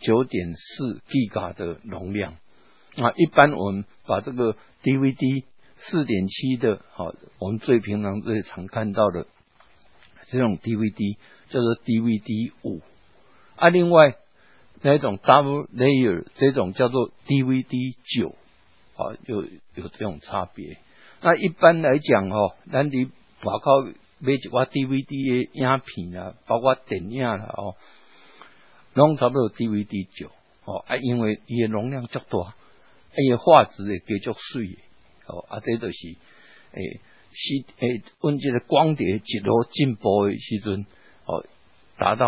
[0.00, 2.36] 九点四 G 嘎的容量。
[2.96, 5.44] 啊，一般我们把这个 DVD
[5.78, 9.26] 四点七的，好，我们最平常最常看到的
[10.28, 11.16] 这种 DVD。
[11.50, 12.80] 叫做 DVD 五
[13.54, 14.16] 啊，另外
[14.80, 18.34] 那种 double layer 这种叫做 DVD 九
[18.96, 19.42] 啊，有
[19.76, 20.78] 有这种差别。
[21.20, 23.04] 那一般来讲哦，咱你
[23.40, 23.84] 包括
[24.18, 27.76] 买一挂 DVD 的影片啊，包括电影啦哦，
[28.94, 30.30] 拢差不多 DVD 九
[30.64, 32.54] 哦啊，因为伊的容量较大，
[33.16, 34.78] 伊的画质也继续水诶
[35.26, 36.16] 哦啊，这就是
[36.72, 37.00] 诶，
[37.32, 40.86] 是诶，阮这个光碟一路进步的时阵。
[41.26, 41.46] 哦，
[41.96, 42.26] 达到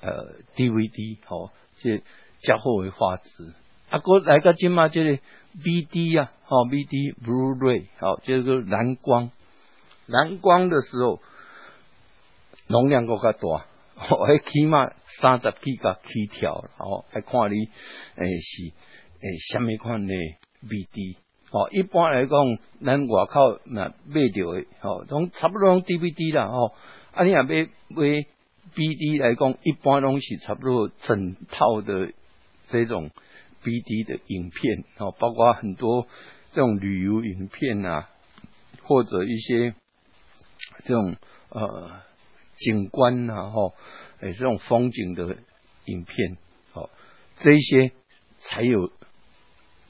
[0.00, 1.50] 呃 DVD 哦，
[1.82, 1.98] 这
[2.40, 3.52] 较好的画质。
[3.90, 5.20] 啊，过来个即嘛，就是
[5.62, 9.30] BD 啊，哦，BD Blu-ray，好，就是个蓝光，
[10.06, 11.20] 蓝光的时候
[12.68, 13.66] 容量够较大，
[13.96, 14.90] 哦，起码
[15.20, 17.66] 三十几个起跳，哦，还看你
[18.16, 18.72] 诶是
[19.26, 20.14] 诶什么款的
[20.68, 21.16] BD。
[21.50, 26.72] 哦，一般来讲，咱外口那买着的，哦，拢差不多拢 DVD 啦，哦，
[27.12, 28.26] 啊，你若买买
[28.74, 32.12] BD 来讲，一般拢是差不多整套的
[32.68, 33.10] 这种
[33.62, 36.08] BD 的影片，哦，包括很多
[36.52, 38.08] 这种旅游影片啊，
[38.82, 39.74] 或者一些
[40.84, 41.16] 这种
[41.50, 42.02] 呃
[42.58, 43.74] 景观啊，吼，
[44.20, 45.36] 诶，这种风景的
[45.84, 46.36] 影片，
[46.74, 46.90] 哦，
[47.38, 47.92] 这些
[48.40, 48.90] 才有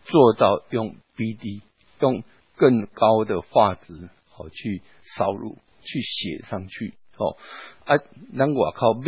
[0.08, 0.96] 做到用。
[1.16, 1.62] BD
[1.98, 2.22] 用
[2.56, 4.82] 更高的画质好去
[5.16, 7.38] 烧入去写上去哦
[7.86, 7.96] 啊，
[8.36, 9.06] 咱外靠买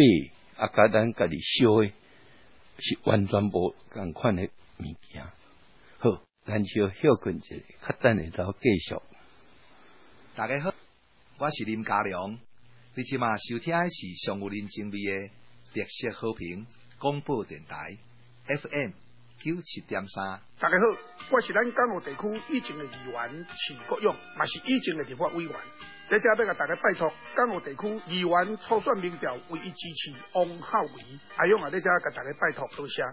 [0.56, 1.92] 啊，甲咱家己修的
[2.78, 5.22] 是完全无共款的物件。
[5.98, 7.56] 好，咱就休困一下，
[7.86, 8.96] 较等下再继续。
[10.34, 10.72] 大家好，
[11.36, 12.38] 我是林家良，
[12.94, 15.28] 你即马收听的是上有林精味的
[15.74, 16.66] 特色好评
[16.98, 17.98] 广播电台
[18.46, 18.92] FM。
[19.38, 20.86] 九七点三，大家好，
[21.30, 25.54] 我是咱港澳地区以前的议员徐国勇，也是以前的立法委员。
[26.10, 30.90] 在这要甲大家拜托，港澳地区议员初选民调唯一支持王浩伟，
[31.36, 33.04] 阿勇啊，在这甲大家拜托多谢。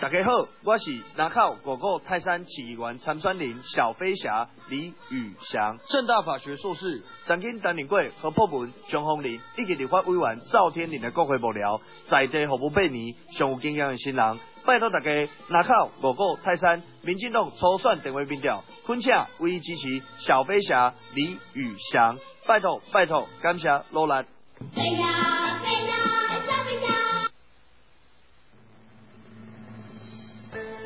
[0.00, 24.26] 大家好，我是南靠果果泰山企业员参选人小飞侠李宇翔，正大法学硕士，曾经担任过何破文、张宏林以及立法委员赵天林的国会幕僚，在地服务八年，上有经验的新人，拜托大家南靠果果泰山民进党初选定位民调，恳请唯一支持小飞侠李宇翔，拜托拜托，感谢罗兰。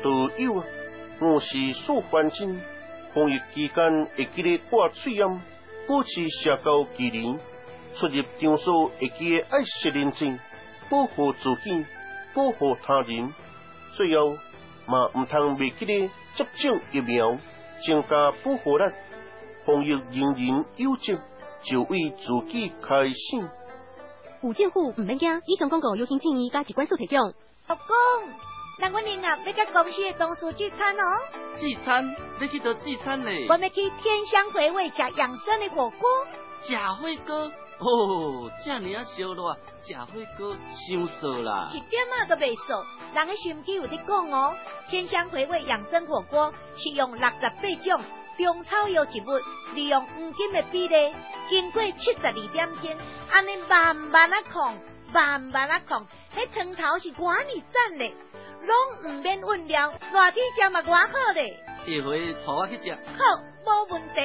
[0.01, 0.65] 都有啊！
[1.19, 2.59] 我是苏环境，
[3.13, 5.27] 防疫期间会记得挂嘴烟，
[5.87, 7.33] 保持社交距离，
[7.95, 10.39] 出入场所会记得爱惜认真，
[10.89, 11.85] 保护自己，
[12.33, 13.33] 保护他人。
[13.95, 14.37] 最后
[14.87, 17.37] 嘛，毋通未记得接种疫苗，
[17.85, 18.85] 增加保护力。
[19.65, 21.19] 防疫人人有责，
[21.63, 23.47] 就为自己开心。
[24.41, 27.17] 有政府唔免惊，以上广告由请建议加机关所提供。
[27.67, 28.48] 老公。
[28.81, 31.03] 那我年啊，要甲公司的同事聚餐哦。
[31.57, 32.15] 聚餐？
[32.39, 33.29] 要去倒聚餐呢？
[33.49, 36.09] 我们去天香回味食养生的火锅。
[36.61, 37.51] 食火锅？
[37.79, 41.67] 哦，这尔啊烧热，食火锅伤涩啦。
[41.73, 44.55] 一点啊都未涩，人的心机有伫讲哦。
[44.89, 48.01] 天香回味养生火锅是用六十八种
[48.37, 51.13] 中草药植物，利用黄金的比例，
[51.49, 52.95] 经过七十二点钟，
[53.29, 54.73] 安尼慢慢啊控，
[55.13, 58.09] 慢慢啊控，迄汤头是管理赞的。
[58.69, 61.57] 拢毋免温料，热天食嘛偌好咧。
[61.87, 62.93] 一回带我去食。
[62.93, 64.21] 好，无问题。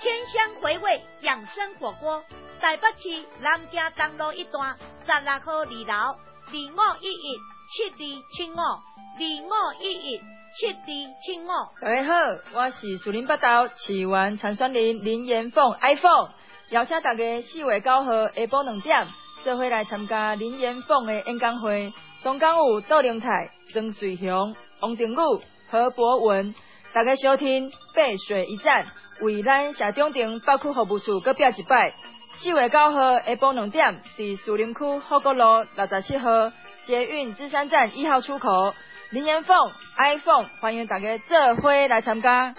[0.00, 2.24] 天香回味养生火锅，
[2.58, 7.98] 台北市南京东路一段十六号二楼二五一一七二
[8.32, 10.18] 七五二五一一
[10.54, 10.86] 七二
[11.20, 11.48] 七五。
[11.82, 12.14] 大家好，
[12.54, 16.30] 我是树林北道市员参选人林延凤 iPhone，
[16.70, 19.06] 邀请大家四月九号下晡两点，
[19.44, 21.92] 做伙来参加林延凤的演讲会。
[22.22, 23.28] 东港有窦灵泰、
[23.72, 26.54] 曾水雄、王定武、何博文，
[26.92, 28.86] 大家收听背水一战，
[29.22, 31.92] 为咱社中庭北区服务处搁表一摆。
[32.36, 36.52] 四月九号下晡两点，伫树林区福国路六十七号
[36.84, 38.74] 捷运芝山站一号出口，
[39.10, 42.54] 林彦凤 iPhone 欢迎大家做伙来参加。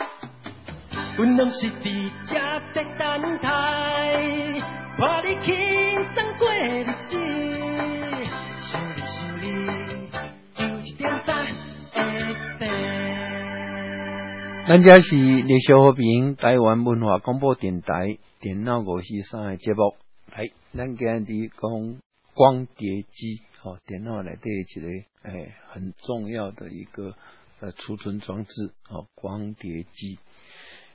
[14.68, 19.96] 咱家是李小平台湾文化广播电台电脑五四三的节目，
[20.36, 22.02] 来，咱今日讲
[22.34, 24.88] 光碟机，哦，电脑内底一个
[25.30, 27.14] 诶很重要的一个
[27.60, 28.52] 呃储存装置，
[28.90, 30.18] 哦，光碟机。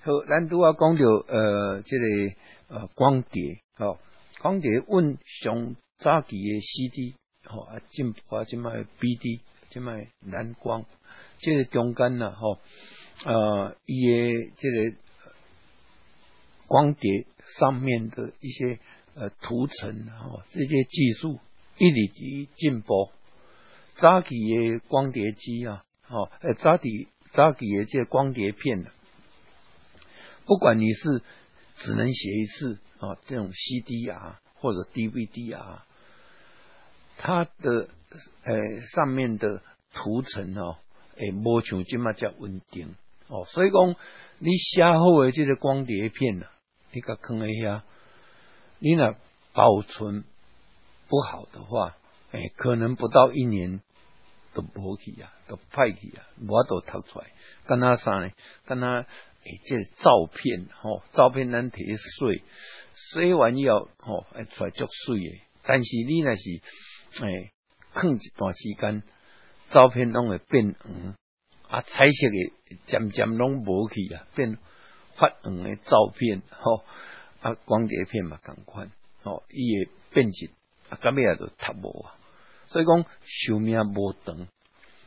[0.02, 2.06] 好，咱都要讲到呃，这个
[2.80, 3.98] 呃光碟，哦，
[4.40, 7.14] 光碟问上早期的 CD，
[7.48, 9.40] 哦，啊进步啊，即卖 BD，
[9.72, 10.84] 即卖蓝光，
[11.40, 12.58] 这个中间呢，吼。
[13.24, 14.96] 呃，伊个这个
[16.66, 17.24] 光碟
[17.58, 18.80] 上面的一些
[19.14, 21.38] 呃涂层哦，这些技术
[21.78, 23.12] 一直伫进步。
[23.94, 28.86] 早期的光碟机啊，哦，呃，早期早期的这光碟片，
[30.44, 31.22] 不管你是
[31.76, 35.86] 只能写一次啊，这种 CD 啊或者 DVD 啊，
[37.18, 37.88] 它的
[38.44, 39.62] 呃上面的
[39.94, 40.76] 涂层哦，
[41.16, 42.94] 诶，无像即么遮稳定
[43.28, 43.94] 哦，所以讲
[44.38, 46.46] 你写好的这个光碟片呐，
[46.92, 47.84] 你甲放一下，
[48.78, 49.14] 你若
[49.52, 50.24] 保存
[51.08, 51.96] 不好的话，
[52.32, 53.80] 诶，可能不到一年
[54.54, 57.26] 都无去啊，都坏去啊，我都读出来。
[57.64, 58.30] 跟他啥呢？
[58.66, 59.06] 跟他
[59.44, 62.42] 诶，这照片吼，照片咱摕水，
[63.12, 65.42] 水完以后吼，会出来足水诶。
[65.64, 66.42] 但是你若是
[67.24, 67.52] 诶，
[67.94, 69.02] 放一段时间，
[69.70, 71.14] 照片拢会变黄，
[71.68, 74.58] 啊，彩色诶渐渐拢无去啊，变
[75.14, 76.84] 发黄诶照片吼，
[77.40, 78.90] 啊，光碟片嘛共款，
[79.22, 80.50] 吼，伊会变质，
[80.88, 82.14] 啊，咁尾也都读无啊，
[82.68, 84.46] 所以讲寿命无长，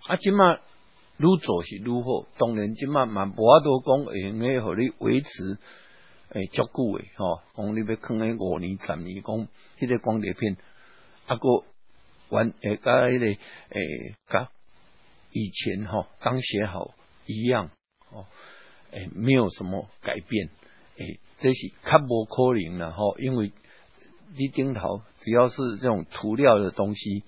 [0.07, 5.57] 啊，即马愈做是愈好，当然即马嘛无法度讲会用诶，互你维持。
[6.29, 9.47] 诶，足久诶，吼，讲你要放诶五年、十年，讲
[9.79, 10.57] 迄个光碟片，
[11.27, 11.41] 啊个
[12.29, 14.49] 完诶，甲迄个诶，甲
[15.31, 16.93] 以前吼刚写好
[17.25, 17.69] 一样，
[18.11, 18.25] 哦，
[18.91, 20.49] 诶，没有什么改变，
[20.97, 23.51] 诶，这是较无可能啦，吼，因为
[24.37, 27.23] 你顶头只要是这种涂料的东西，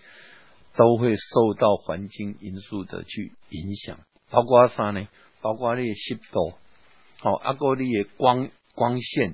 [0.76, 5.08] 都会受到环境因素的去影响，包括啥呢？
[5.42, 6.54] 包括你湿度，
[7.20, 8.50] 好，啊个你诶光。
[8.78, 9.34] 光线，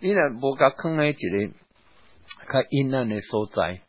[0.00, 1.54] 你若无甲放喺一个
[2.50, 3.82] 较阴暗的所在，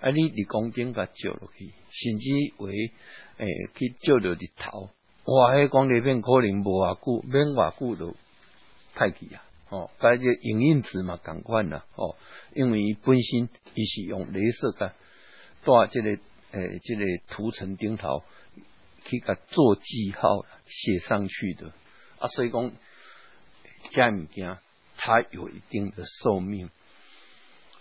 [0.00, 2.92] 啊，你伫光顶甲照落去，甚至为
[3.38, 4.90] 诶去照着日头，
[5.24, 8.16] 哇，迄光碟片可能无偌久，免偌久都
[8.94, 9.42] 歹去啊！
[9.68, 12.16] 哦，甲这影印纸嘛共款啦，哦，
[12.54, 14.94] 因为伊本身伊是用镭射甲
[15.64, 16.10] 带这个
[16.52, 18.22] 诶这个涂层顶头
[19.04, 21.72] 去甲做记号写上去的
[22.18, 22.72] 啊，所以讲。
[23.92, 24.58] 遮物件
[24.96, 26.70] 它有一定的寿命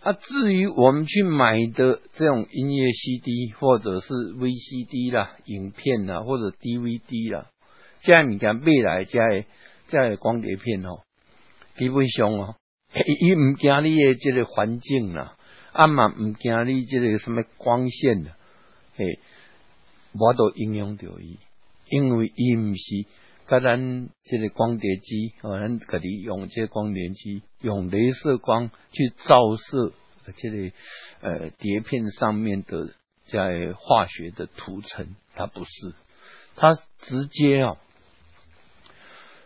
[0.05, 0.13] 啊。
[0.13, 7.49] 至于我们去买的这种音乐 CD 或者是 VCD 啦、影片啦或者 DVD 啦，
[8.03, 9.45] 这物件未来这个
[9.87, 11.01] 这个光碟片哦，
[11.77, 12.55] 基本上哦，
[13.19, 15.35] 伊唔惊你的这个环境啦，
[15.73, 18.37] 啊嘛唔惊你这个什么光线啦，
[18.95, 19.19] 嘿，
[20.13, 21.39] 我都影响到伊，
[21.89, 23.05] 因为伊唔是。
[23.47, 29.93] 甲咱这个光碟机，哦，咱搿里用这光碟机用镭射光去照射
[30.35, 30.71] 这个
[31.21, 32.95] 呃碟片上面的
[33.27, 35.93] 在化学的涂层，它不是，
[36.55, 37.77] 它直接啊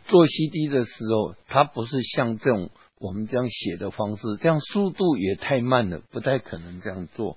[0.05, 2.69] 做 CD 的时候，它不是像这种
[2.99, 7.35] 我们这样写的方式，这样速度也太慢了，不太可能这样做。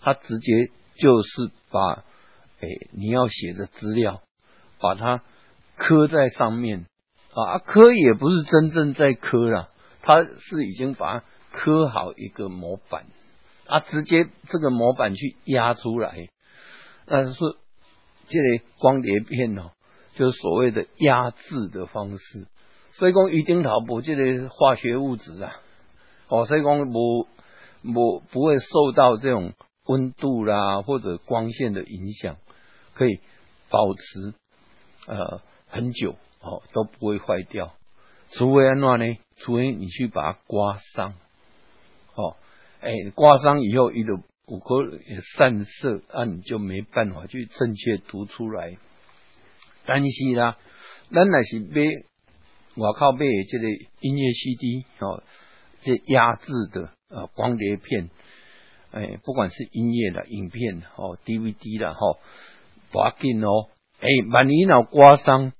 [0.00, 2.04] 它直接就是把
[2.60, 4.22] 诶你要写的资料，
[4.78, 5.22] 把它。
[5.82, 6.84] 刻在上面
[7.32, 9.68] 啊，刻也不是真正在刻了，
[10.02, 13.06] 它是已经把它刻好一个模板
[13.66, 16.28] 啊，直接这个模板去压出来，
[17.06, 17.32] 那是
[18.28, 19.70] 这个光碟片哦，
[20.16, 22.46] 就是所谓的压制的方式。
[22.92, 25.52] 所以讲，一定逃不这个化学物质啊，
[26.28, 27.26] 哦，所以讲不
[27.94, 29.54] 不不会受到这种
[29.86, 32.36] 温度啦或者光线的影响，
[32.92, 33.18] 可以
[33.70, 34.34] 保持
[35.06, 35.40] 呃。
[35.70, 37.74] 很久哦都不会坏掉，
[38.32, 39.18] 除非安怎呢？
[39.36, 41.14] 除非你去把它刮伤，
[42.14, 42.36] 哦，
[42.80, 44.16] 哎，刮伤以后，一个
[44.46, 44.84] 五颗
[45.36, 48.76] 散射，那你就没办法去正确读出来。
[49.86, 50.58] 但是啦，
[51.10, 52.04] 咱那是买
[52.74, 53.68] 我靠买这个
[54.00, 55.22] 音乐 CD 哦，
[55.82, 58.10] 这压制的呃光碟片，
[58.90, 62.00] 哎，不管是音乐的影片哦，DVD 的哈，
[62.90, 63.68] 不要紧哦，
[64.00, 65.52] 哎，万一脑刮伤。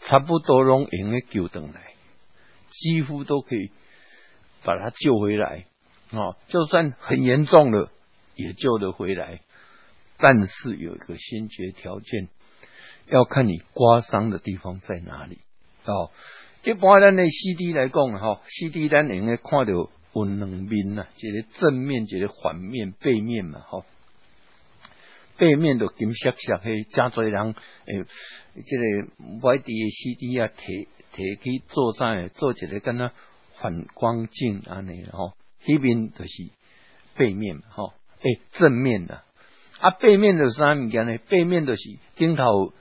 [0.00, 1.92] 差不多拢用个救回来，
[2.70, 3.70] 几乎都可以
[4.64, 5.66] 把它救回来
[6.10, 6.36] 哦。
[6.48, 7.90] 就算很严重了，
[8.34, 9.40] 也救得回来。
[10.18, 12.28] 但是有一个先决条件，
[13.06, 15.38] 要看你刮伤的地方在哪里
[15.84, 16.10] 哦。
[16.64, 23.84] 一般咱的 CD 来讲哈，CD 咱应该看到有两面呐，一个正面，一个反面、背面嘛哈。
[25.38, 28.04] 背面的金色色黑，真侪人诶，
[28.66, 32.26] 这个外地的 CD 啊，提提去做啥？
[32.28, 33.12] 做一个跟他
[33.60, 35.34] 反光镜安尼吼，
[35.64, 36.50] 那边就是
[37.16, 39.22] 背面吼，诶，正面的
[39.78, 41.18] 啊，背面的啥物件呢？
[41.28, 41.82] 背面就是
[42.16, 42.72] 顶头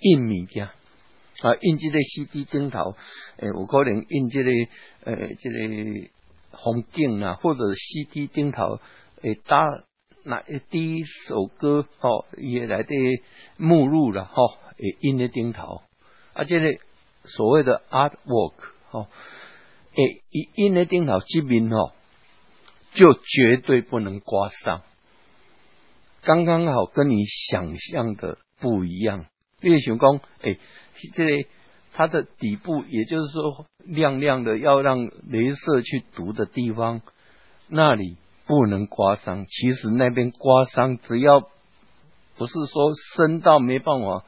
[0.00, 2.94] 印物件啊，印这个 CD 顶头
[3.38, 4.50] 诶，有可能印这个
[5.04, 6.08] 诶，这个
[6.50, 8.80] 红镜啊，或者 CD 顶头
[9.22, 9.64] 诶搭。
[10.24, 12.94] 那第一首歌吼，也来的
[13.56, 15.82] 目录了吼，也印在顶头，
[16.32, 16.78] 啊，这个
[17.24, 18.54] 所谓的 artwork
[18.90, 19.08] 吼，
[19.94, 20.22] 诶，
[20.54, 21.92] 印在顶头这边吼，
[22.94, 24.82] 就绝对不能刮伤，
[26.22, 29.26] 刚刚好跟你想象的不一样。
[29.60, 30.56] 你想讲，哎，
[31.14, 31.48] 这个
[31.92, 37.02] 它的底部，也就是说亮亮的，要让镭射去读的地方，
[37.68, 38.16] 那里
[38.52, 39.46] 不能刮伤。
[39.46, 44.26] 其实那边刮伤，只要不是说深到没办法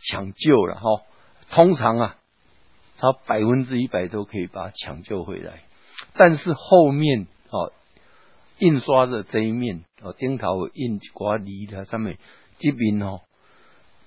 [0.00, 1.04] 抢救了哈，
[1.52, 2.16] 通常啊，
[2.98, 5.62] 他百分之一百都可以把它抢救回来。
[6.14, 7.72] 但是后面哦，
[8.58, 12.18] 印刷的这一面哦，钉头印刮泥的上面
[12.58, 13.20] 这边哦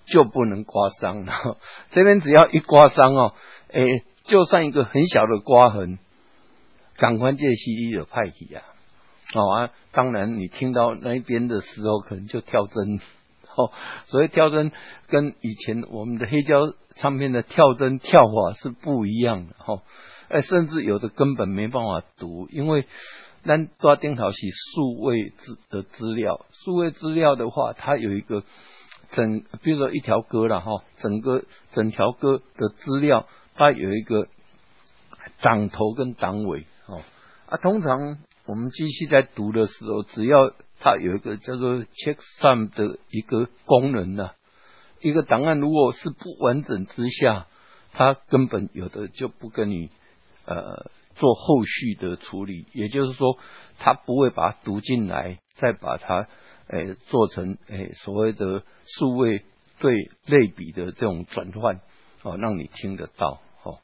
[0.05, 1.57] 就不能刮伤了。
[1.91, 3.33] 这边只要一刮伤哦，
[3.69, 5.97] 诶，就算一个很小的刮痕，
[6.97, 8.63] 赶快借西医的派去啊！
[9.35, 12.99] 哦啊，当然你听到那边的时候，可能就跳针
[13.55, 13.71] 哦。
[14.07, 14.71] 所以跳针
[15.07, 19.83] 跟以前我们的黑胶唱片的跳针跳法是不一样的哈。
[20.29, 22.85] 哎，甚至有的根本没办法读，因为
[23.45, 24.37] 咱抓电脑是
[24.75, 28.43] 数位资的资料，数位资料的话，它有一个
[29.11, 34.27] 整，比如说一条歌了哈，整个整条歌的资料，它有一个
[35.41, 37.01] 档头跟档尾哦。
[37.47, 38.17] 啊，通常
[38.49, 44.31] 我们机器在读的时候，只要它有一个叫做 checksum 的一个功能呢，
[45.01, 47.45] 一个档案如果是不完整之下，
[47.93, 49.91] 它根本有的就不跟你。
[50.45, 53.37] 呃，做后续的处理，也就是说，
[53.77, 56.27] 它不会把它读进来，再把它
[56.69, 59.43] 诶做成诶所谓的数位
[59.77, 61.81] 对类比的这种转换
[62.23, 63.77] 哦，让你听得到哦。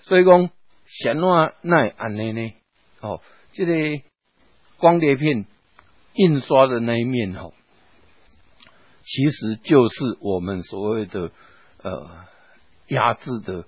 [0.00, 0.50] 所以讲，
[0.88, 2.52] 显话那安内呢？
[3.00, 3.20] 哦，
[3.54, 4.02] 这个
[4.78, 5.46] 光碟片
[6.14, 7.52] 印刷的那一面哦，
[9.04, 11.30] 其实就是我们所谓的
[11.82, 12.10] 呃
[12.88, 13.64] 压制的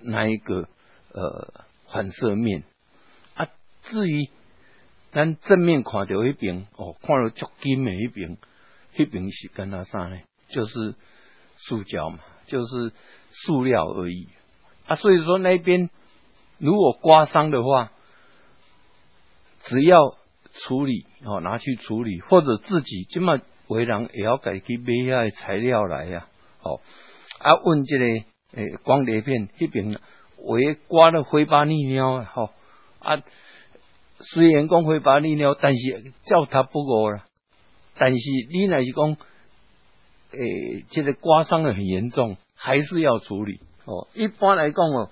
[0.00, 0.68] 那一个。
[1.16, 2.64] 呃，反射面
[3.36, 3.46] 啊，
[3.84, 4.30] 至于
[5.12, 8.36] 咱正面看到一边哦，看到足金的一边，
[8.96, 10.18] 一边是跟他啥呢？
[10.48, 10.96] 就是
[11.56, 12.18] 塑胶嘛，
[12.48, 12.92] 就是
[13.30, 14.26] 塑料而已
[14.86, 14.96] 啊。
[14.96, 15.88] 所以说那边
[16.58, 17.92] 如果刮伤的话，
[19.64, 20.00] 只要
[20.60, 26.26] 处理哦，拿去处理，或者自己今嘛为人也要改去买下材料来呀。
[26.62, 26.80] 哦
[27.38, 29.98] 啊，问这个诶光碟片那边。
[30.46, 32.50] 为刮了灰巴利尿吼
[32.98, 33.22] 啊，
[34.20, 37.24] 虽然讲灰巴利尿，但是叫他不过了。
[37.96, 38.20] 但是
[38.52, 39.16] 你那是讲，
[40.32, 44.08] 诶，这个刮伤的很严重，还是要处理哦。
[44.12, 45.10] 一般来讲哦，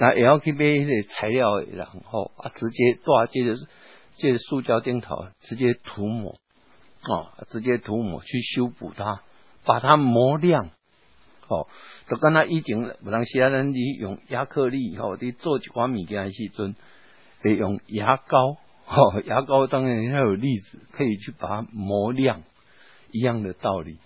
[0.00, 3.54] 那也要去买那个材料，然后啊，直接抓这个
[4.16, 6.38] 这个塑胶钉头，直接涂抹
[7.02, 9.20] 啊，直接涂抹去修补它，
[9.66, 10.70] 把它磨亮。
[11.48, 11.66] 哦，
[12.08, 16.74] 就跟他以前，有当时啊，咱你用亚克力吼，你做一款物件时阵，
[17.42, 22.42] 会用牙膏，吼，牙膏当然要有粒子，可以去把它磨亮，
[23.12, 23.98] 一样的道理，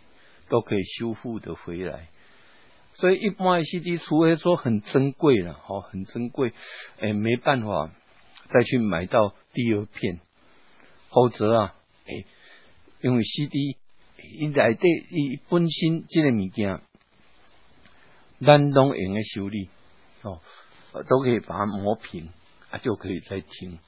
[0.48, 2.08] 都可以修复的回来。
[2.94, 6.52] 所以一般 CD，除非说很珍贵了，吼，很珍贵，
[6.98, 7.90] 哎，没办法
[8.48, 10.20] 再去买到第二片，
[11.10, 11.74] 否则啊，
[12.06, 12.24] 哎，
[13.02, 13.76] 因为 CD
[14.38, 16.80] 伊内底伊本身这个物件。
[18.44, 19.70] 单东用的修理
[20.22, 20.40] 哦，
[21.08, 22.28] 都可以把它磨平
[22.68, 23.78] 啊，就可以再听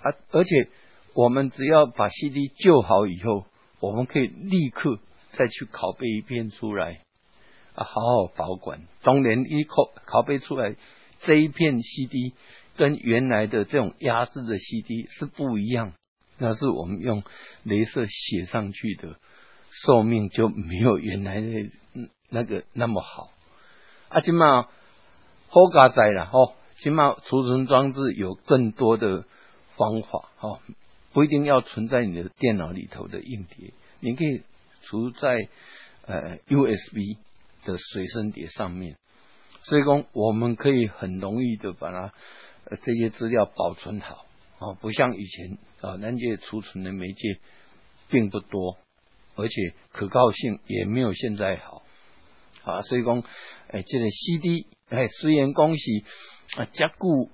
[0.00, 0.14] 啊。
[0.30, 0.70] 而且
[1.12, 3.46] 我们只要把 CD 救好以后，
[3.80, 5.00] 我们可以立刻
[5.32, 7.02] 再去拷贝一片出来
[7.74, 8.82] 啊，好好保管。
[9.02, 10.76] 当年一拷拷贝出来
[11.20, 12.34] 这一片 CD
[12.76, 15.92] 跟原来的这种压制的 CD 是不一样，
[16.38, 17.22] 那是我们用
[17.64, 19.16] 镭射写上去的，
[19.84, 21.48] 寿命就没有原来的
[22.30, 23.30] 那个那么好。
[24.08, 29.24] 啊，起码好加载了吼，起码储存装置有更多的
[29.76, 30.60] 方法哈，
[31.12, 34.42] 不一定要存在你的电脑里头的硬碟，你可以
[34.82, 35.48] 储在
[36.06, 37.18] 呃 USB
[37.64, 38.96] 的随身碟上面，
[39.62, 42.14] 所以讲我们可以很容易的把它
[42.64, 44.26] 呃这些资料保存好。
[44.58, 47.38] 啊，不像以前啊那些储存的媒介
[48.10, 48.76] 并不多，
[49.34, 51.82] 而且可靠性也没有现在好。
[52.64, 53.22] 啊，所以讲，
[53.68, 56.04] 诶，这个 CD，哎，虽然讲是
[56.58, 57.30] 啊，加固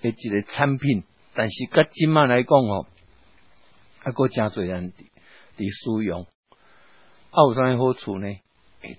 [0.00, 1.04] 诶，一个产品，
[1.34, 2.88] 但是甲今嘛来讲哦，
[4.02, 4.92] 啊，个真侪人
[5.56, 6.26] 伫使用，
[7.32, 8.38] 啊，有啥好处呢？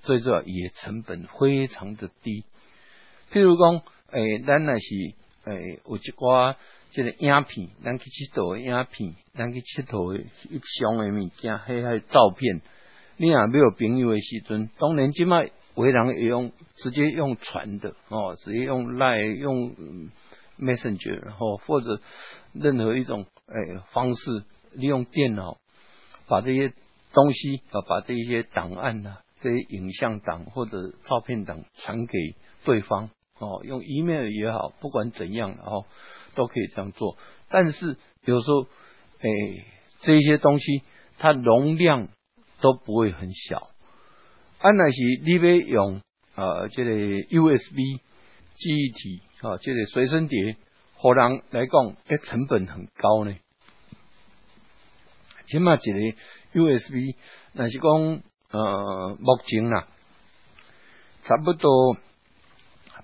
[0.01, 2.45] 最主要也成本非常的低。
[3.31, 4.85] 譬如讲，诶，咱若是
[5.45, 6.55] 诶，有一寡
[6.93, 10.17] 这个影片，咱去佚佗影片，咱去佚佗
[10.49, 12.61] 一箱诶物件，迄迄照片。
[13.17, 19.75] 你也没有朋友的时阵，当然即卖为人也用直接用传的哦，直接用赖用
[20.59, 22.01] messenger，然后或者
[22.53, 25.59] 任何一种诶方式利用电脑
[26.27, 26.73] 把这些
[27.13, 32.35] 东西啊，把这些档案啊，这些影像档或者照片档传给
[32.65, 35.85] 对方哦，用 email 也好，不管怎样，哦
[36.35, 37.17] 都可以这样做。
[37.49, 39.29] 但是有时候，哎，
[40.01, 40.81] 这些东西
[41.19, 42.09] 它容量
[42.59, 43.69] 都不会很小。
[44.59, 46.01] 安那是你要用
[46.35, 46.91] 啊，这个
[47.29, 47.77] USB
[48.55, 50.55] 记忆体啊，这个随身碟，
[50.95, 53.35] 互人来讲，诶，成本很高呢。
[55.45, 56.17] 起码一个
[56.53, 57.15] USB，
[57.53, 59.87] 那是讲呃，目前啦，
[61.23, 61.97] 差不多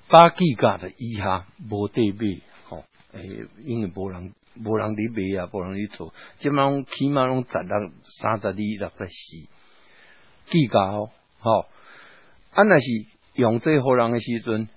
[0.07, 2.83] 八 G 架的以下无得买，吼，
[3.13, 4.33] 诶，因为无人
[4.63, 7.91] 无人伫买啊，无人伫做，即码起码拢十六、
[8.21, 9.47] 三十二、六十四
[10.51, 11.65] G 架哦，吼，
[12.51, 12.85] 啊，那是
[13.33, 14.69] 用这互人的时阵，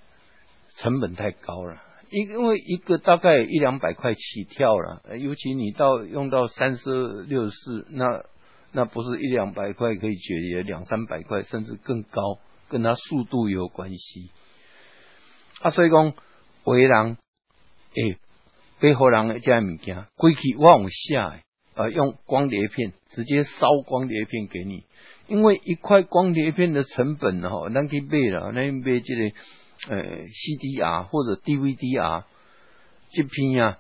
[0.79, 1.83] 成本太高了。
[2.11, 8.23] 因因为一个大概一两百块起跳了，尤其你到用到三十六四，那
[8.73, 14.31] 那不是一两百块可以解决，两三百块甚至更高，跟它速度有关系。
[15.61, 16.15] 啊，所以讲，
[16.65, 17.17] 为人
[17.95, 18.19] 诶，
[18.81, 21.41] 背后人这物件，归去往下，
[21.75, 24.85] 呃，用光碟片直接烧光碟片给你，
[25.29, 29.37] 因为一块光碟片的成本哦，咱去买了，咱买这个。
[29.89, 32.25] 呃，CDR 或者 DVD-R
[33.11, 33.79] 这片啊，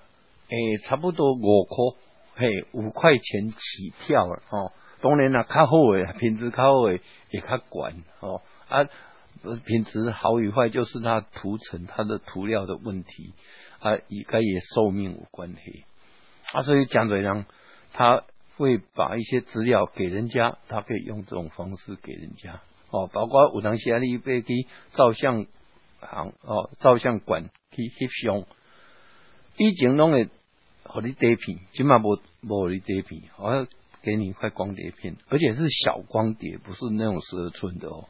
[0.48, 1.76] 诶，差不多五块，
[2.34, 4.72] 嘿，五块钱起跳了哦。
[5.02, 8.40] 当然啦，较好诶，品质较好诶，也较管哦。
[8.68, 8.88] 啊，
[9.66, 13.34] 品质好与坏就是它涂层、它的涂料的问题
[13.80, 15.84] 啊，应该也寿命有关系
[16.52, 16.62] 啊。
[16.62, 17.44] 所以讲这样，
[17.92, 18.24] 他
[18.56, 23.10] 会把一些资料给人家，他可以用这种方式给人家哦。
[23.12, 25.44] 包括有当时啊，你被去照相。
[26.04, 28.44] 行哦，照相馆去翕相，
[29.56, 30.28] 以前拢会
[30.82, 33.68] 互你底片，起码无无你底片，哦
[34.02, 38.08] 给你一块光碟片，而且是小光碟，不是那种十二寸的哦，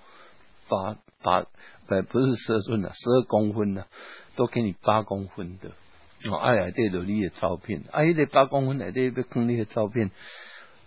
[0.68, 1.47] 八八
[1.86, 3.86] 不不是十二寸的，十二公分的，
[4.36, 5.70] 都给你八公分的
[6.30, 10.11] 哦，哎呀，这都你的照片，哎，这八公分的这要坑你的照片，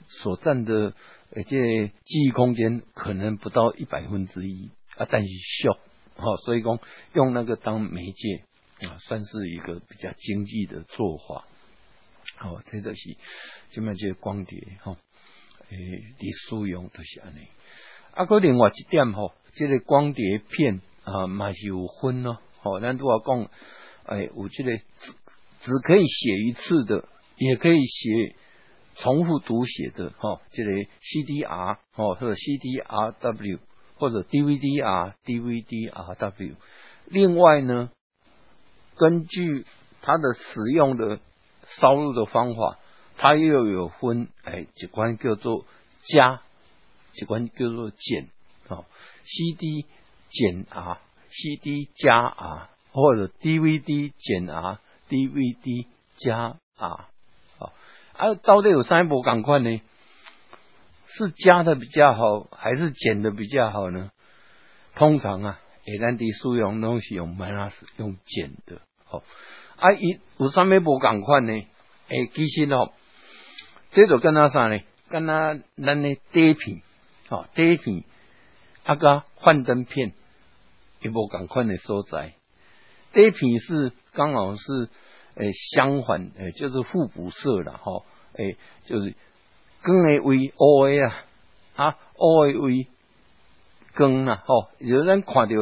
[0.07, 0.93] 所占的
[1.31, 5.27] 呃这记忆空间可能不到一百分之一啊，但是
[5.63, 5.77] 小。
[6.17, 6.79] 好，所以讲
[7.13, 11.45] 用那个当媒介啊，算是一个比较经济的做法。
[12.37, 13.17] 好，这个是
[13.71, 14.97] 这么这光碟哈，
[15.69, 17.47] 诶，的使用都是安尼。
[18.13, 22.39] 啊，个另外一点吼，这个光碟片啊，嘛是有分咯。
[22.61, 23.49] 好，咱都要讲，
[24.05, 25.13] 诶，有这个只
[25.61, 27.07] 只可以写一次的，
[27.37, 28.35] 也可以写
[28.95, 30.41] 重复读写的哈。
[30.51, 33.59] 这个 CDR 哦，或者 CDRW。
[33.97, 36.55] 或者 DVD-R、DVD-RW。
[37.05, 37.91] 另外呢，
[38.97, 39.65] 根据
[40.01, 41.21] 它的使用的
[41.69, 42.79] 烧录的方法，
[43.17, 45.65] 它又有分哎，一关叫做
[46.05, 46.41] 加，
[47.13, 48.29] 一关叫做减
[48.67, 48.85] 啊。
[49.25, 49.85] CD
[50.29, 50.99] 减 R、
[51.29, 55.87] CD 加 R，或者 DVD 减 R、DVD
[56.17, 57.73] 加 R 啊。
[58.13, 59.81] 啊，到底有三部赶快呢？
[61.07, 64.11] 是加的比较好，还是减的比较好呢？
[64.95, 69.23] 通常啊，一咱的使用东西用 minus 用减的，好
[69.85, 71.53] 啊，一有啥物无共款呢？
[72.09, 72.91] 诶，其实哦，
[73.91, 74.79] 这就跟他啥呢？
[75.09, 76.81] 跟他咱的碟片，
[77.29, 78.03] 哦，碟片
[78.83, 80.13] 啊个幻灯片，
[81.01, 82.33] 也无共款的所在。
[83.13, 84.89] 碟片是刚好是
[85.35, 88.03] 诶相反，诶就是互补色啦哈，
[88.37, 89.13] 诶就是。
[89.83, 91.15] 光的为乌的啊，
[91.75, 92.87] 啊乌的为
[93.95, 95.55] 光啦，吼，有咱看到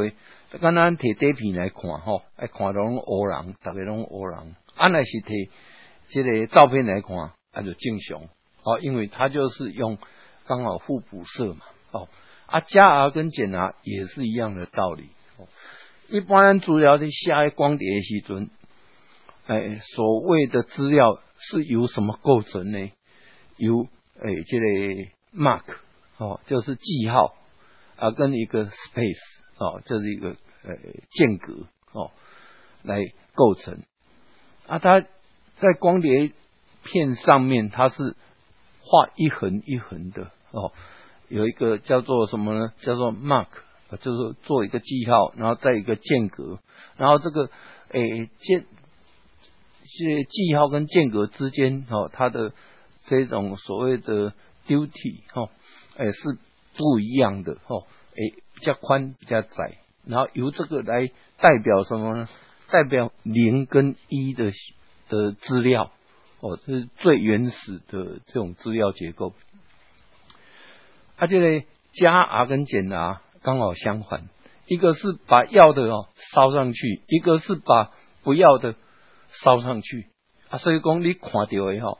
[0.59, 4.55] 刚，刚摕底片来看吼，爱看到拢乌人，逐个拢乌人。
[4.75, 5.49] 啊，那是摕
[6.09, 8.21] 这个照片来看，啊就正常，
[8.63, 9.97] 哦，因为它就是用
[10.45, 12.07] 刚好互补色嘛，哦，
[12.45, 15.47] 啊加 R 跟减 R 也是一样的道理哦。
[16.09, 18.49] 一般主要的下一光碟时阵，
[19.47, 22.91] 哎，所谓的资料是由什么构成呢？
[23.57, 23.87] 由
[24.19, 24.65] 哎，这个
[25.35, 25.63] mark
[26.17, 27.35] 哦，就是记号
[27.95, 30.75] 啊，跟一个 space 哦，这是一个呃
[31.11, 32.11] 间隔哦，
[32.83, 32.99] 来
[33.33, 33.83] 构成
[34.67, 34.79] 啊。
[34.79, 35.01] 它
[35.57, 36.31] 在光碟
[36.83, 38.15] 片上面，它是
[38.81, 40.71] 画一横一横的哦，
[41.29, 42.73] 有一个叫做什么呢？
[42.81, 43.47] 叫做 mark，
[44.01, 46.59] 就是做一个记号，然后再一个间隔，
[46.97, 47.49] 然后这个
[47.89, 48.01] 哎
[48.39, 48.65] 间
[49.97, 52.53] 这记号跟间隔之间哦，它的。
[53.05, 54.33] 这种所谓的
[54.65, 55.51] duty 哈，
[55.97, 56.37] 哎是
[56.77, 61.07] 不一样的哈，哎较宽比较窄，然后由这个来
[61.39, 62.29] 代表什么呢？
[62.71, 64.51] 代表零跟一的
[65.07, 65.91] 的资料
[66.39, 69.33] 哦，这是最原始的这种资料结构。
[71.15, 74.27] 它这个，加 R 跟减 R 刚好相反，
[74.65, 77.91] 一个是把要的哦烧上去，一个是把
[78.23, 78.75] 不要的
[79.29, 80.07] 烧上去
[80.49, 80.57] 啊。
[80.57, 81.99] 所以讲你看到以后，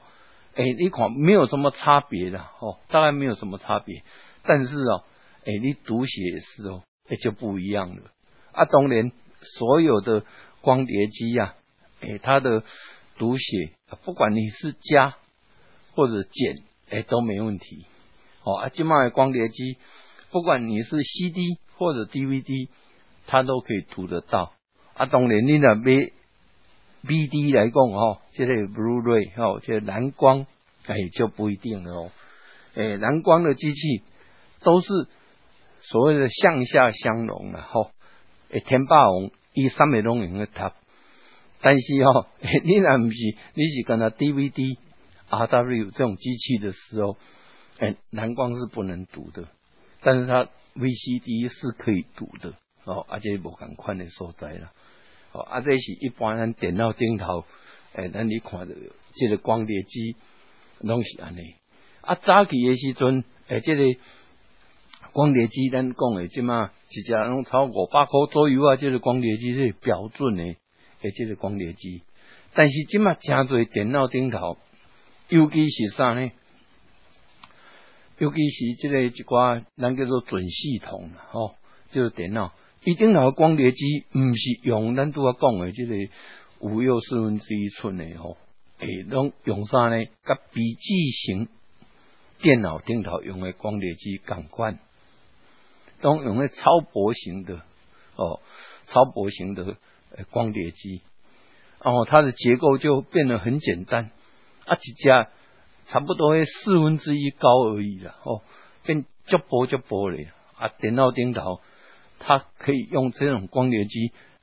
[0.55, 4.03] 哎，你看没有什么差别的哦，大概没有什么差别。
[4.41, 5.03] 但是哦，
[5.45, 8.03] 哎，你读写是哦，哎就不一样了
[8.51, 8.65] 啊。
[8.65, 10.23] 当然，所有的
[10.61, 11.55] 光碟机呀，
[11.99, 12.63] 哎，它的
[13.17, 13.73] 读写，
[14.05, 15.15] 不管你是加
[15.93, 16.55] 或者减，
[16.89, 17.85] 哎都没问题。
[18.43, 19.77] 哦，啊，今麦光碟机，
[20.31, 22.69] 不管你是 CD 或者 DVD，
[23.27, 24.53] 它都可以读得到。
[24.95, 26.11] 啊，当然你那买
[27.03, 30.45] BD 来讲哦，这个 Blu-ray 哦，这蓝光
[30.85, 32.11] 哎就不一定了哦。
[32.75, 34.03] 哎，蓝光的机器
[34.61, 34.87] 都是
[35.83, 37.91] 所谓的向下相容啊吼。
[38.49, 40.71] 诶，天霸王伊三美拢用个读，
[41.61, 42.27] 但是哦，
[42.63, 44.77] 你那不是你是跟他 DVD、
[45.29, 47.17] RW 这种机器的时候。
[47.79, 49.47] 诶，蓝光是不能读的，
[50.03, 52.53] 但是它 VCD 是可以读的
[52.85, 54.71] 哦，而且无咁宽的所在啦。
[55.31, 57.45] 哦，啊，这是一般咱电脑顶头，
[57.93, 58.75] 诶，咱你看的
[59.15, 60.15] 这个光碟机
[60.81, 61.55] 拢是安尼。
[62.01, 63.99] 啊，早期的时阵，诶，这个
[65.13, 72.01] 光碟机咱讲的即嘛，一只拢超五百块左右啊，这个光碟机是标准的，哎，这个光碟机。
[72.55, 74.57] 但是即嘛，真侪电脑顶头，
[75.29, 76.31] 尤其是啥呢？
[78.17, 81.55] 尤其是即个一寡，咱叫做准系统啦吼，
[81.91, 82.51] 就是电脑。
[82.83, 85.95] 一定头光碟机毋是用咱拄啊讲的即个
[86.59, 88.37] 五又四分之一寸的吼，
[88.79, 90.05] 诶，拢用啥呢？
[90.23, 91.47] 甲笔记型
[92.41, 94.79] 电脑顶头用的光碟机共款，
[96.03, 97.61] 用用那超薄型的
[98.15, 98.39] 哦，
[98.85, 99.77] 超薄型的
[100.29, 101.01] 光碟机，
[101.79, 104.11] 哦，它的结构就变得很简单
[104.65, 105.29] 啊，一家。
[105.85, 108.41] 差不多四分之一高而已了哦，
[108.85, 110.17] 变就薄就薄了
[110.57, 110.69] 啊！
[110.79, 111.59] 电脑顶头，
[112.19, 114.13] 它可以用这种光碟机